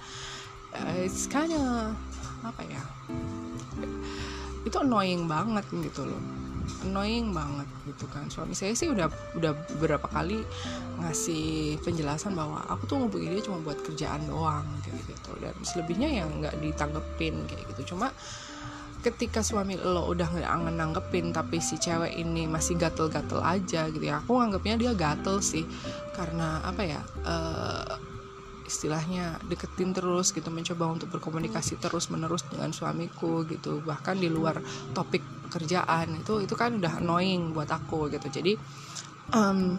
uh, 0.79 0.95
it's 1.03 1.27
kinda 1.27 1.91
apa 2.47 2.63
ya 2.63 2.83
itu 4.65 4.77
annoying 4.79 5.27
banget 5.27 5.67
gitu 5.75 6.07
loh. 6.07 6.23
Annoying 6.87 7.35
banget 7.37 7.69
gitu 7.85 8.07
kan. 8.09 8.31
Suami 8.33 8.57
saya 8.57 8.73
sih 8.73 8.89
udah 8.89 9.11
udah 9.37 9.53
beberapa 9.77 10.09
kali 10.09 10.41
ngasih 11.03 11.77
penjelasan 11.85 12.33
bahwa 12.33 12.65
aku 12.71 12.89
tuh 12.89 12.97
ngubungin 13.05 13.37
dia 13.37 13.45
cuma 13.45 13.61
buat 13.61 13.77
kerjaan 13.85 14.25
doang 14.25 14.65
kayak 14.87 15.03
gitu. 15.05 15.37
Dan 15.43 15.55
selebihnya 15.61 16.09
yang 16.25 16.31
nggak 16.41 16.57
ditanggepin 16.63 17.45
kayak 17.45 17.65
gitu. 17.77 17.93
Cuma 17.93 18.15
ketika 19.05 19.45
suami 19.45 19.77
lo 19.77 20.09
udah 20.09 20.25
nggak 20.33 20.73
nanggepin 20.73 21.37
tapi 21.37 21.61
si 21.61 21.77
cewek 21.77 22.17
ini 22.17 22.49
masih 22.49 22.81
gatel-gatel 22.81 23.45
aja 23.45 23.93
gitu 23.93 24.01
ya 24.01 24.25
aku 24.25 24.41
nganggapnya 24.41 24.81
dia 24.81 24.93
gatel 24.97 25.45
sih. 25.45 25.69
Karena 26.17 26.65
apa 26.65 26.83
ya 26.83 27.01
uh, 27.29 28.01
istilahnya 28.65 29.37
deketin 29.45 29.93
terus 29.93 30.33
gitu 30.33 30.49
mencoba 30.49 30.89
untuk 30.89 31.13
berkomunikasi 31.13 31.77
terus 31.77 32.09
menerus 32.09 32.49
dengan 32.49 32.73
suamiku 32.73 33.45
gitu. 33.45 33.85
Bahkan 33.85 34.17
di 34.17 34.33
luar 34.33 34.57
topik 34.97 35.21
pekerjaan 35.47 36.17
itu 36.17 36.41
itu 36.41 36.57
kan 36.57 36.81
udah 36.81 37.05
annoying 37.05 37.53
buat 37.53 37.69
aku 37.69 38.09
gitu. 38.09 38.27
Jadi 38.33 38.57
um, 39.37 39.77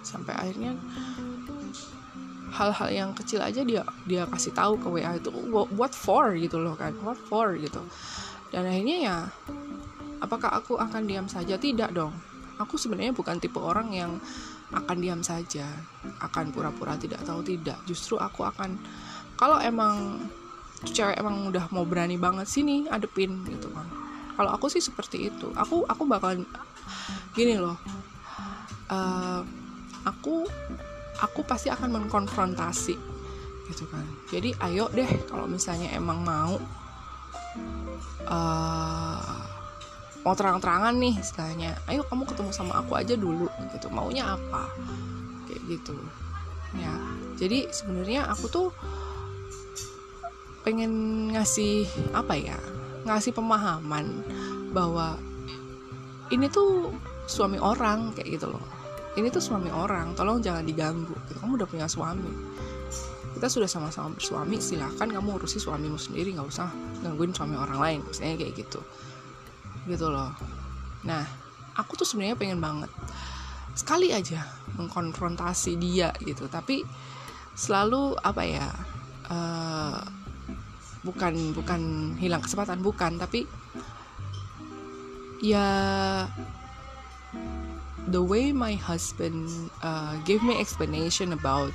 sampai 0.00 0.32
akhirnya 0.32 0.72
hal-hal 2.56 2.88
yang 2.88 3.10
kecil 3.12 3.44
aja 3.44 3.60
dia 3.60 3.84
dia 4.08 4.24
kasih 4.24 4.56
tahu 4.56 4.80
ke 4.80 4.88
WA 4.88 5.12
itu 5.20 5.28
what 5.52 5.92
for 5.92 6.32
gitu 6.32 6.56
loh 6.56 6.72
kan. 6.74 6.96
What 7.04 7.20
for? 7.28 7.52
gitu. 7.60 7.84
Dan 8.48 8.64
akhirnya 8.64 8.96
ya 9.04 9.16
apakah 10.24 10.56
aku 10.56 10.80
akan 10.80 11.04
diam 11.04 11.28
saja? 11.28 11.60
Tidak 11.60 11.92
dong. 11.92 12.16
Aku 12.56 12.80
sebenarnya 12.80 13.12
bukan 13.12 13.36
tipe 13.36 13.60
orang 13.60 13.92
yang 13.92 14.16
akan 14.72 14.96
diam 14.98 15.20
saja 15.20 15.68
akan 16.24 16.50
pura-pura 16.50 16.96
tidak 16.96 17.20
tahu 17.22 17.44
tidak. 17.44 17.76
Justru 17.84 18.16
aku 18.16 18.42
akan 18.48 18.80
kalau 19.36 19.60
emang 19.60 20.24
cewek 20.80 21.20
emang 21.20 21.52
udah 21.52 21.68
mau 21.72 21.84
berani 21.84 22.16
banget 22.16 22.48
sini 22.48 22.88
adepin 22.88 23.44
gitu 23.52 23.68
kan. 23.70 23.84
Kalau 24.36 24.50
aku 24.56 24.72
sih 24.72 24.80
seperti 24.80 25.28
itu. 25.28 25.52
Aku 25.52 25.84
aku 25.84 26.08
bakalan 26.08 26.48
gini 27.36 27.60
loh 27.60 27.76
uh, 28.90 29.42
aku 30.06 30.46
aku 31.22 31.44
pasti 31.46 31.72
akan 31.72 32.00
mengkonfrontasi 32.00 32.96
gitu 33.66 33.84
kan. 33.90 34.06
Jadi 34.30 34.54
ayo 34.62 34.86
deh 34.94 35.08
kalau 35.26 35.50
misalnya 35.50 35.90
emang 35.94 36.22
mau 36.22 36.54
uh, 38.30 39.38
mau 40.22 40.34
terang-terangan 40.34 40.94
nih 40.98 41.14
istilahnya. 41.18 41.70
Ayo 41.90 42.06
kamu 42.06 42.26
ketemu 42.26 42.50
sama 42.54 42.78
aku 42.82 42.94
aja 42.98 43.14
dulu 43.18 43.50
gitu. 43.74 43.90
Maunya 43.90 44.38
apa? 44.38 44.70
Kayak 45.50 45.62
gitu. 45.66 45.96
Ya 46.78 46.94
jadi 47.36 47.68
sebenarnya 47.68 48.28
aku 48.32 48.46
tuh 48.48 48.68
pengen 50.66 50.90
ngasih 51.30 51.86
apa 52.10 52.34
ya 52.34 52.58
ngasih 53.06 53.30
pemahaman 53.30 54.26
bahwa 54.74 55.14
ini 56.34 56.50
tuh 56.50 56.90
suami 57.30 57.54
orang 57.62 58.10
kayak 58.18 58.34
gitu 58.34 58.50
loh 58.50 58.64
ini 59.16 59.28
tuh 59.32 59.40
suami 59.40 59.72
orang 59.72 60.12
tolong 60.12 60.44
jangan 60.44 60.64
diganggu. 60.64 61.16
Gitu. 61.26 61.40
kamu 61.40 61.52
udah 61.60 61.68
punya 61.68 61.86
suami. 61.88 62.30
Kita 63.36 63.52
sudah 63.52 63.68
sama-sama 63.68 64.16
bersuami 64.16 64.56
silahkan 64.60 65.08
kamu 65.08 65.28
urusi 65.36 65.60
suamimu 65.60 66.00
sendiri 66.00 66.32
nggak 66.32 66.48
usah 66.48 66.72
gangguin 67.04 67.36
suami 67.36 67.56
orang 67.56 67.80
lain 67.80 67.98
maksudnya 68.04 68.36
kayak 68.36 68.54
gitu. 68.56 68.80
Gitu 69.88 70.06
loh. 70.08 70.32
Nah 71.04 71.24
aku 71.76 72.00
tuh 72.00 72.08
sebenarnya 72.08 72.36
pengen 72.40 72.60
banget 72.60 72.88
sekali 73.76 74.08
aja 74.08 74.40
mengkonfrontasi 74.80 75.76
dia 75.76 76.08
gitu 76.24 76.48
tapi 76.48 76.80
selalu 77.52 78.16
apa 78.24 78.42
ya 78.48 78.66
uh, 79.28 80.00
bukan 81.04 81.52
bukan 81.52 81.80
hilang 82.16 82.40
kesempatan 82.40 82.80
bukan 82.80 83.20
tapi 83.20 83.44
ya 85.44 85.68
the 88.10 88.22
way 88.22 88.54
my 88.54 88.74
husband 88.78 89.50
uh, 89.82 90.14
give 90.22 90.42
me 90.42 90.58
explanation 90.58 91.34
about 91.34 91.74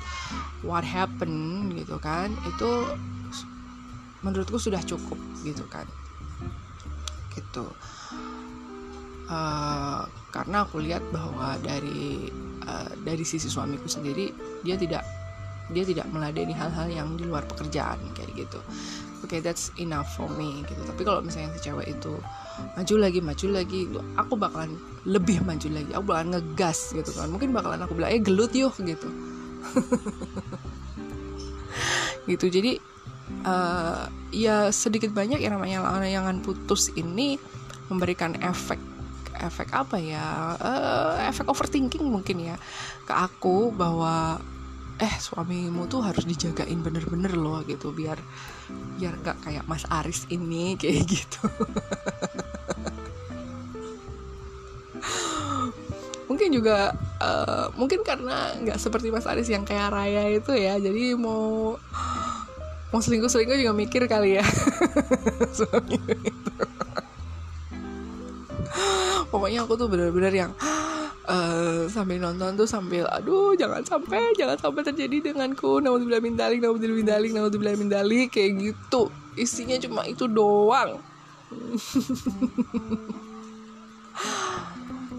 what 0.63 0.83
happened 0.83 1.75
gitu 1.75 1.99
kan 1.99 2.31
itu 2.47 2.71
menurutku 4.21 4.57
sudah 4.61 4.79
cukup 4.85 5.17
gitu 5.41 5.65
kan. 5.67 5.85
Gitu. 7.33 7.65
Uh, 9.31 10.03
karena 10.31 10.67
aku 10.67 10.83
lihat 10.83 11.03
bahwa 11.11 11.55
dari 11.63 12.27
uh, 12.67 12.91
dari 13.03 13.23
sisi 13.23 13.47
suamiku 13.47 13.87
sendiri 13.87 14.31
dia 14.63 14.75
tidak 14.75 15.03
dia 15.71 15.87
tidak 15.87 16.07
meladeni 16.11 16.51
hal-hal 16.51 16.91
yang 16.91 17.15
di 17.15 17.23
luar 17.23 17.47
pekerjaan 17.47 17.99
kayak 18.11 18.31
gitu 18.35 18.59
okay, 19.27 19.39
that's 19.43 19.69
enough 19.77 20.09
for 20.17 20.29
me 20.33 20.63
gitu. 20.65 20.81
Tapi 20.87 21.01
kalau 21.05 21.21
misalnya 21.21 21.53
si 21.57 21.69
cewek 21.69 21.87
itu 21.91 22.13
maju 22.77 22.95
lagi 22.99 23.19
maju 23.23 23.45
lagi 23.49 23.79
aku 24.17 24.33
bakalan 24.37 24.71
lebih 25.05 25.41
maju 25.45 25.67
lagi. 25.69 25.91
Aku 25.93 26.03
bakalan 26.05 26.29
ngegas 26.37 26.95
gitu 26.95 27.11
kan. 27.13 27.29
Mungkin 27.29 27.53
bakalan 27.53 27.81
aku 27.83 27.93
bilang 27.97 28.11
eh 28.13 28.21
gelut 28.21 28.51
yuk 28.55 28.75
gitu. 28.81 29.07
Gitu. 32.21 32.53
Jadi 32.53 32.77
uh, 33.49 34.05
ya 34.29 34.69
sedikit 34.69 35.09
banyak 35.09 35.41
yang 35.41 35.57
namanya 35.57 35.81
layangan 35.97 36.37
putus 36.45 36.93
ini 36.93 37.41
memberikan 37.89 38.37
efek 38.45 38.77
efek 39.41 39.73
apa 39.73 39.97
ya? 39.97 40.53
Uh, 40.61 41.17
efek 41.25 41.49
overthinking 41.49 42.05
mungkin 42.05 42.53
ya 42.53 42.55
ke 43.09 43.13
aku 43.13 43.73
bahwa 43.73 44.37
eh 45.01 45.15
suamimu 45.17 45.89
tuh 45.89 46.05
harus 46.05 46.29
dijagain 46.29 46.77
bener-bener 46.85 47.33
loh 47.33 47.65
gitu. 47.65 47.89
Biar 47.89 48.21
biar 49.01 49.17
nggak 49.17 49.37
kayak 49.41 49.65
Mas 49.65 49.83
Aris 49.89 50.29
ini 50.29 50.73
kayak 50.81 51.09
gitu. 51.09 51.41
Mungkin 56.29 56.53
juga 56.55 56.95
uh, 57.19 57.67
mungkin 57.75 58.05
karena 58.05 58.55
nggak 58.61 58.77
seperti 58.79 59.09
Mas 59.09 59.27
Aris 59.27 59.49
yang 59.49 59.65
kayak 59.65 59.91
Raya 59.91 60.31
itu 60.31 60.53
ya 60.55 60.79
jadi 60.79 61.17
mau 61.17 61.75
mau 62.93 62.99
selingkuh 63.01 63.27
selingkuh 63.27 63.57
juga 63.57 63.73
mikir 63.73 64.05
kali 64.05 64.37
ya. 64.37 64.45
Suami 65.57 65.97
itu. 65.97 66.53
Pokoknya 69.31 69.63
aku 69.63 69.73
tuh 69.79 69.87
bener-bener 69.87 70.33
yang 70.35 70.51
uh, 71.27 71.85
sambil 71.91 72.17
nonton 72.17 72.57
tuh 72.57 72.65
sambil 72.65 73.05
aduh 73.11 73.53
jangan 73.53 73.85
sampai 73.85 74.33
jangan 74.33 74.57
sampai 74.57 74.81
terjadi 74.85 75.33
denganku. 75.33 75.81
Namun 75.83 76.07
min 76.07 76.37
dalik 76.37 76.61
namun 76.63 76.79
min 76.81 77.05
dalik 77.05 77.31
namun 77.35 77.51
min 77.53 77.89
dalik 77.89 78.33
kayak 78.33 78.57
gitu. 78.57 79.11
Isinya 79.37 79.77
cuma 79.77 80.07
itu 80.07 80.25
doang. 80.25 80.97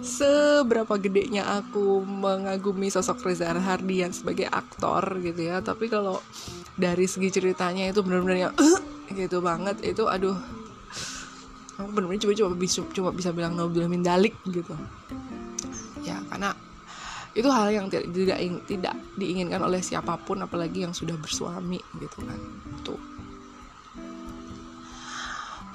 Seberapa 0.02 0.98
gedenya 0.98 1.46
aku 1.62 2.02
mengagumi 2.02 2.90
sosok 2.90 3.22
Reza 3.22 3.54
Hardian 3.54 4.10
sebagai 4.10 4.50
aktor 4.50 5.22
gitu 5.22 5.46
ya. 5.46 5.62
Tapi 5.62 5.86
kalau 5.86 6.18
dari 6.74 7.06
segi 7.06 7.30
ceritanya 7.30 7.86
itu 7.86 8.02
benar-benar 8.02 8.50
yang 8.50 8.54
uh, 8.58 8.82
gitu 9.14 9.38
banget. 9.38 9.78
Itu 9.86 10.10
aduh. 10.10 10.34
Aku 11.78 11.88
benar-benar 11.94 12.20
coba 12.26 12.34
coba 12.34 12.52
bisa 12.58 12.82
cuma 12.92 13.10
bisa 13.14 13.30
bilang 13.32 13.54
Nabil 13.56 13.86
Mindalik 13.88 14.34
gitu 14.50 14.74
karena 16.32 16.56
itu 17.36 17.48
hal 17.48 17.68
yang 17.68 17.92
tidak 17.92 18.40
tidak, 18.64 18.96
diinginkan 19.20 19.60
oleh 19.60 19.84
siapa 19.84 20.16
pun 20.20 20.40
apalagi 20.44 20.84
yang 20.84 20.96
sudah 20.96 21.16
bersuami 21.20 21.80
gitu 22.00 22.24
kan. 22.24 22.40
Tuh. 22.84 22.96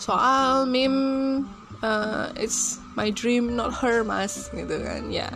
Soal 0.02 0.66
meme 0.66 1.46
uh, 1.82 2.34
it's 2.38 2.78
my 2.98 3.10
dream 3.14 3.54
not 3.58 3.74
her 3.74 4.02
mas 4.02 4.50
gitu 4.54 4.82
kan 4.82 5.14
ya. 5.14 5.30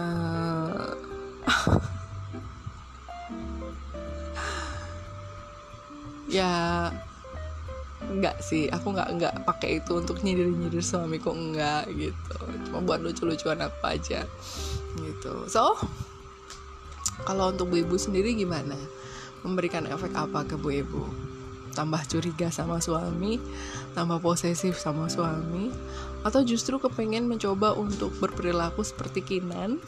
Uh, 0.00 0.96
ya 6.32 6.88
enggak 8.10 8.42
sih 8.42 8.66
aku 8.72 8.96
nggak 8.96 9.08
nggak 9.18 9.34
pakai 9.46 9.78
itu 9.78 9.92
untuk 9.98 10.18
nyindir 10.26 10.50
nyindir 10.50 10.82
suamiku 10.82 11.30
enggak 11.30 11.86
gitu. 11.94 12.38
Cuma 12.68 12.82
buat 12.82 13.00
lucu-lucuan 13.04 13.62
apa 13.62 13.94
aja 13.94 14.26
gitu. 14.98 15.46
So 15.46 15.78
kalau 17.22 17.54
untuk 17.54 17.70
bu 17.70 17.84
ibu 17.84 17.94
sendiri 17.94 18.34
gimana? 18.34 18.74
Memberikan 19.46 19.86
efek 19.86 20.14
apa 20.14 20.46
ke 20.46 20.58
bu 20.58 20.74
ibu? 20.74 21.02
Tambah 21.72 22.04
curiga 22.04 22.52
sama 22.52 22.82
suami 22.82 23.40
tambah 23.92 24.24
posesif 24.24 24.80
sama 24.80 25.12
suami 25.12 25.68
atau 26.24 26.40
justru 26.40 26.80
kepengen 26.80 27.28
mencoba 27.28 27.76
untuk 27.76 28.08
berperilaku 28.16 28.80
seperti 28.80 29.20
Kinan? 29.20 29.76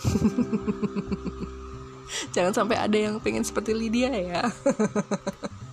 Jangan 2.36 2.52
sampai 2.52 2.76
ada 2.78 2.96
yang 2.96 3.16
pengen 3.18 3.42
seperti 3.42 3.72
Lydia 3.72 4.12
ya 4.12 4.42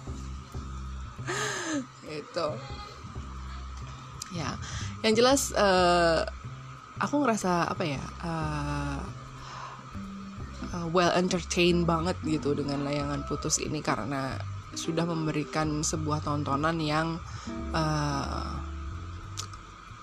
gitu. 2.12 2.48
Ya 4.36 4.56
yang 5.02 5.14
jelas 5.16 5.52
uh, 5.56 6.28
aku 7.02 7.26
ngerasa 7.26 7.72
apa 7.72 7.84
ya 7.84 8.04
uh, 8.22 9.02
uh, 10.76 10.88
well 10.94 11.12
entertained 11.18 11.90
banget 11.90 12.16
gitu 12.24 12.54
dengan 12.54 12.86
layangan 12.86 13.26
putus 13.26 13.58
ini 13.58 13.82
karena 13.82 14.38
sudah 14.72 15.04
memberikan 15.04 15.84
sebuah 15.84 16.24
tontonan 16.24 16.80
yang 16.80 17.20
uh, 17.76 18.56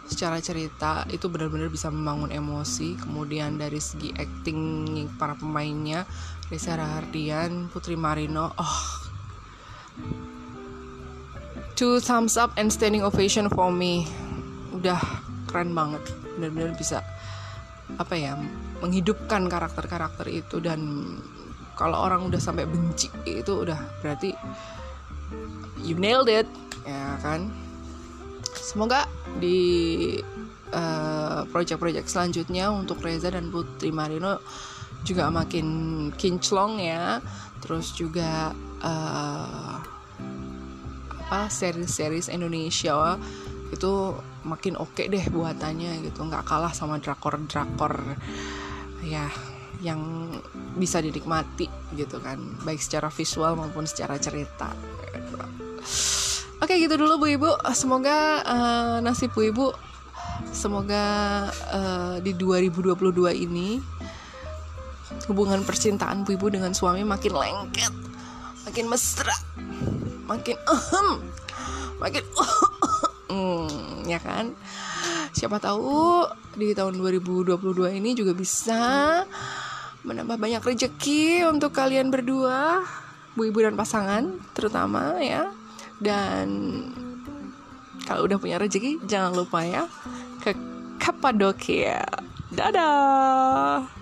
secara 0.09 0.40
cerita 0.40 1.05
itu 1.12 1.29
benar-benar 1.29 1.68
bisa 1.68 1.92
membangun 1.92 2.33
emosi. 2.33 2.97
Kemudian 3.01 3.61
dari 3.61 3.81
segi 3.81 4.12
acting 4.12 4.59
para 5.21 5.37
pemainnya 5.37 6.05
Reza 6.49 6.77
Rahardian 6.77 7.68
Putri 7.68 7.97
Marino 7.97 8.53
oh 8.57 8.81
two 11.79 12.03
thumbs 12.03 12.35
up 12.35 12.51
and 12.59 12.75
standing 12.75 13.07
ovation 13.07 13.47
for 13.47 13.71
me. 13.71 14.03
Udah 14.75 14.99
keren 15.47 15.71
banget. 15.71 16.03
Benar-benar 16.35 16.75
bisa 16.75 17.07
apa 17.95 18.19
ya 18.19 18.35
menghidupkan 18.83 19.47
karakter-karakter 19.47 20.27
itu 20.29 20.59
dan 20.59 20.83
kalau 21.79 22.03
orang 22.05 22.27
udah 22.27 22.37
sampai 22.43 22.67
benci 22.67 23.09
itu 23.25 23.64
udah 23.64 23.79
berarti 24.03 24.35
you 25.79 25.95
nailed 25.95 26.27
it 26.27 26.51
ya 26.83 27.14
kan? 27.23 27.47
Semoga 28.59 29.07
di 29.38 30.19
uh, 30.75 31.47
project-project 31.55 32.11
selanjutnya 32.11 32.75
untuk 32.75 32.99
Reza 33.07 33.31
dan 33.31 33.55
Putri 33.55 33.95
Marino 33.95 34.43
juga 35.07 35.31
makin 35.31 36.11
kinclong 36.19 36.83
ya. 36.83 37.23
Terus 37.62 37.95
juga 37.95 38.51
uh, 38.83 39.98
apa 41.29 41.53
series-series 41.53 42.33
Indonesia 42.33 43.21
itu 43.69 44.17
makin 44.49 44.81
oke 44.81 44.97
okay 44.97 45.12
deh 45.12 45.29
buatannya 45.29 46.01
gitu. 46.09 46.25
Nggak 46.25 46.49
kalah 46.49 46.73
sama 46.73 46.97
drakor-drakor 46.97 48.17
ya 49.05 49.29
yang 49.85 50.33
bisa 50.81 51.05
dinikmati 51.05 51.69
gitu 51.93 52.17
kan. 52.25 52.41
Baik 52.64 52.81
secara 52.81 53.12
visual 53.12 53.61
maupun 53.61 53.85
secara 53.85 54.17
cerita. 54.17 54.73
Oke 56.64 56.81
gitu 56.81 56.97
dulu 56.97 57.21
bu 57.21 57.27
ibu. 57.29 57.51
Semoga 57.77 58.41
uh, 58.49 58.97
nasib 59.05 59.37
bu 59.37 59.53
ibu 59.53 59.67
semoga 60.49 61.05
uh, 61.69 62.17
di 62.25 62.33
2022 62.33 62.97
ini 63.37 63.85
hubungan 65.29 65.61
percintaan 65.61 66.25
bu 66.25 66.41
ibu 66.41 66.49
dengan 66.49 66.73
suami 66.73 67.05
makin 67.05 67.37
lengket 67.37 67.93
makin 68.64 68.87
mesra 68.88 69.35
makin 70.29 70.57
ahem 70.69 71.09
makin 71.99 72.25
hmm, 73.33 74.07
ya 74.07 74.21
kan? 74.21 74.53
Siapa 75.33 75.59
tahu 75.59 76.27
di 76.55 76.77
tahun 76.77 77.01
2022 77.01 77.57
ini 77.99 78.12
juga 78.12 78.37
bisa 78.37 78.81
menambah 80.07 80.38
banyak 80.38 80.62
rezeki 80.62 81.49
untuk 81.49 81.75
kalian 81.75 82.12
berdua 82.12 82.83
bu 83.35 83.47
ibu 83.47 83.59
dan 83.62 83.75
pasangan 83.75 84.37
terutama 84.53 85.19
ya. 85.19 85.51
Dan 85.99 86.47
kalau 88.07 88.25
udah 88.31 88.38
punya 88.38 88.61
rezeki 88.61 89.03
jangan 89.09 89.35
lupa 89.35 89.67
ya 89.67 89.85
ke 90.45 90.55
Kapadokia. 91.03 92.05
Dadah 92.49 93.98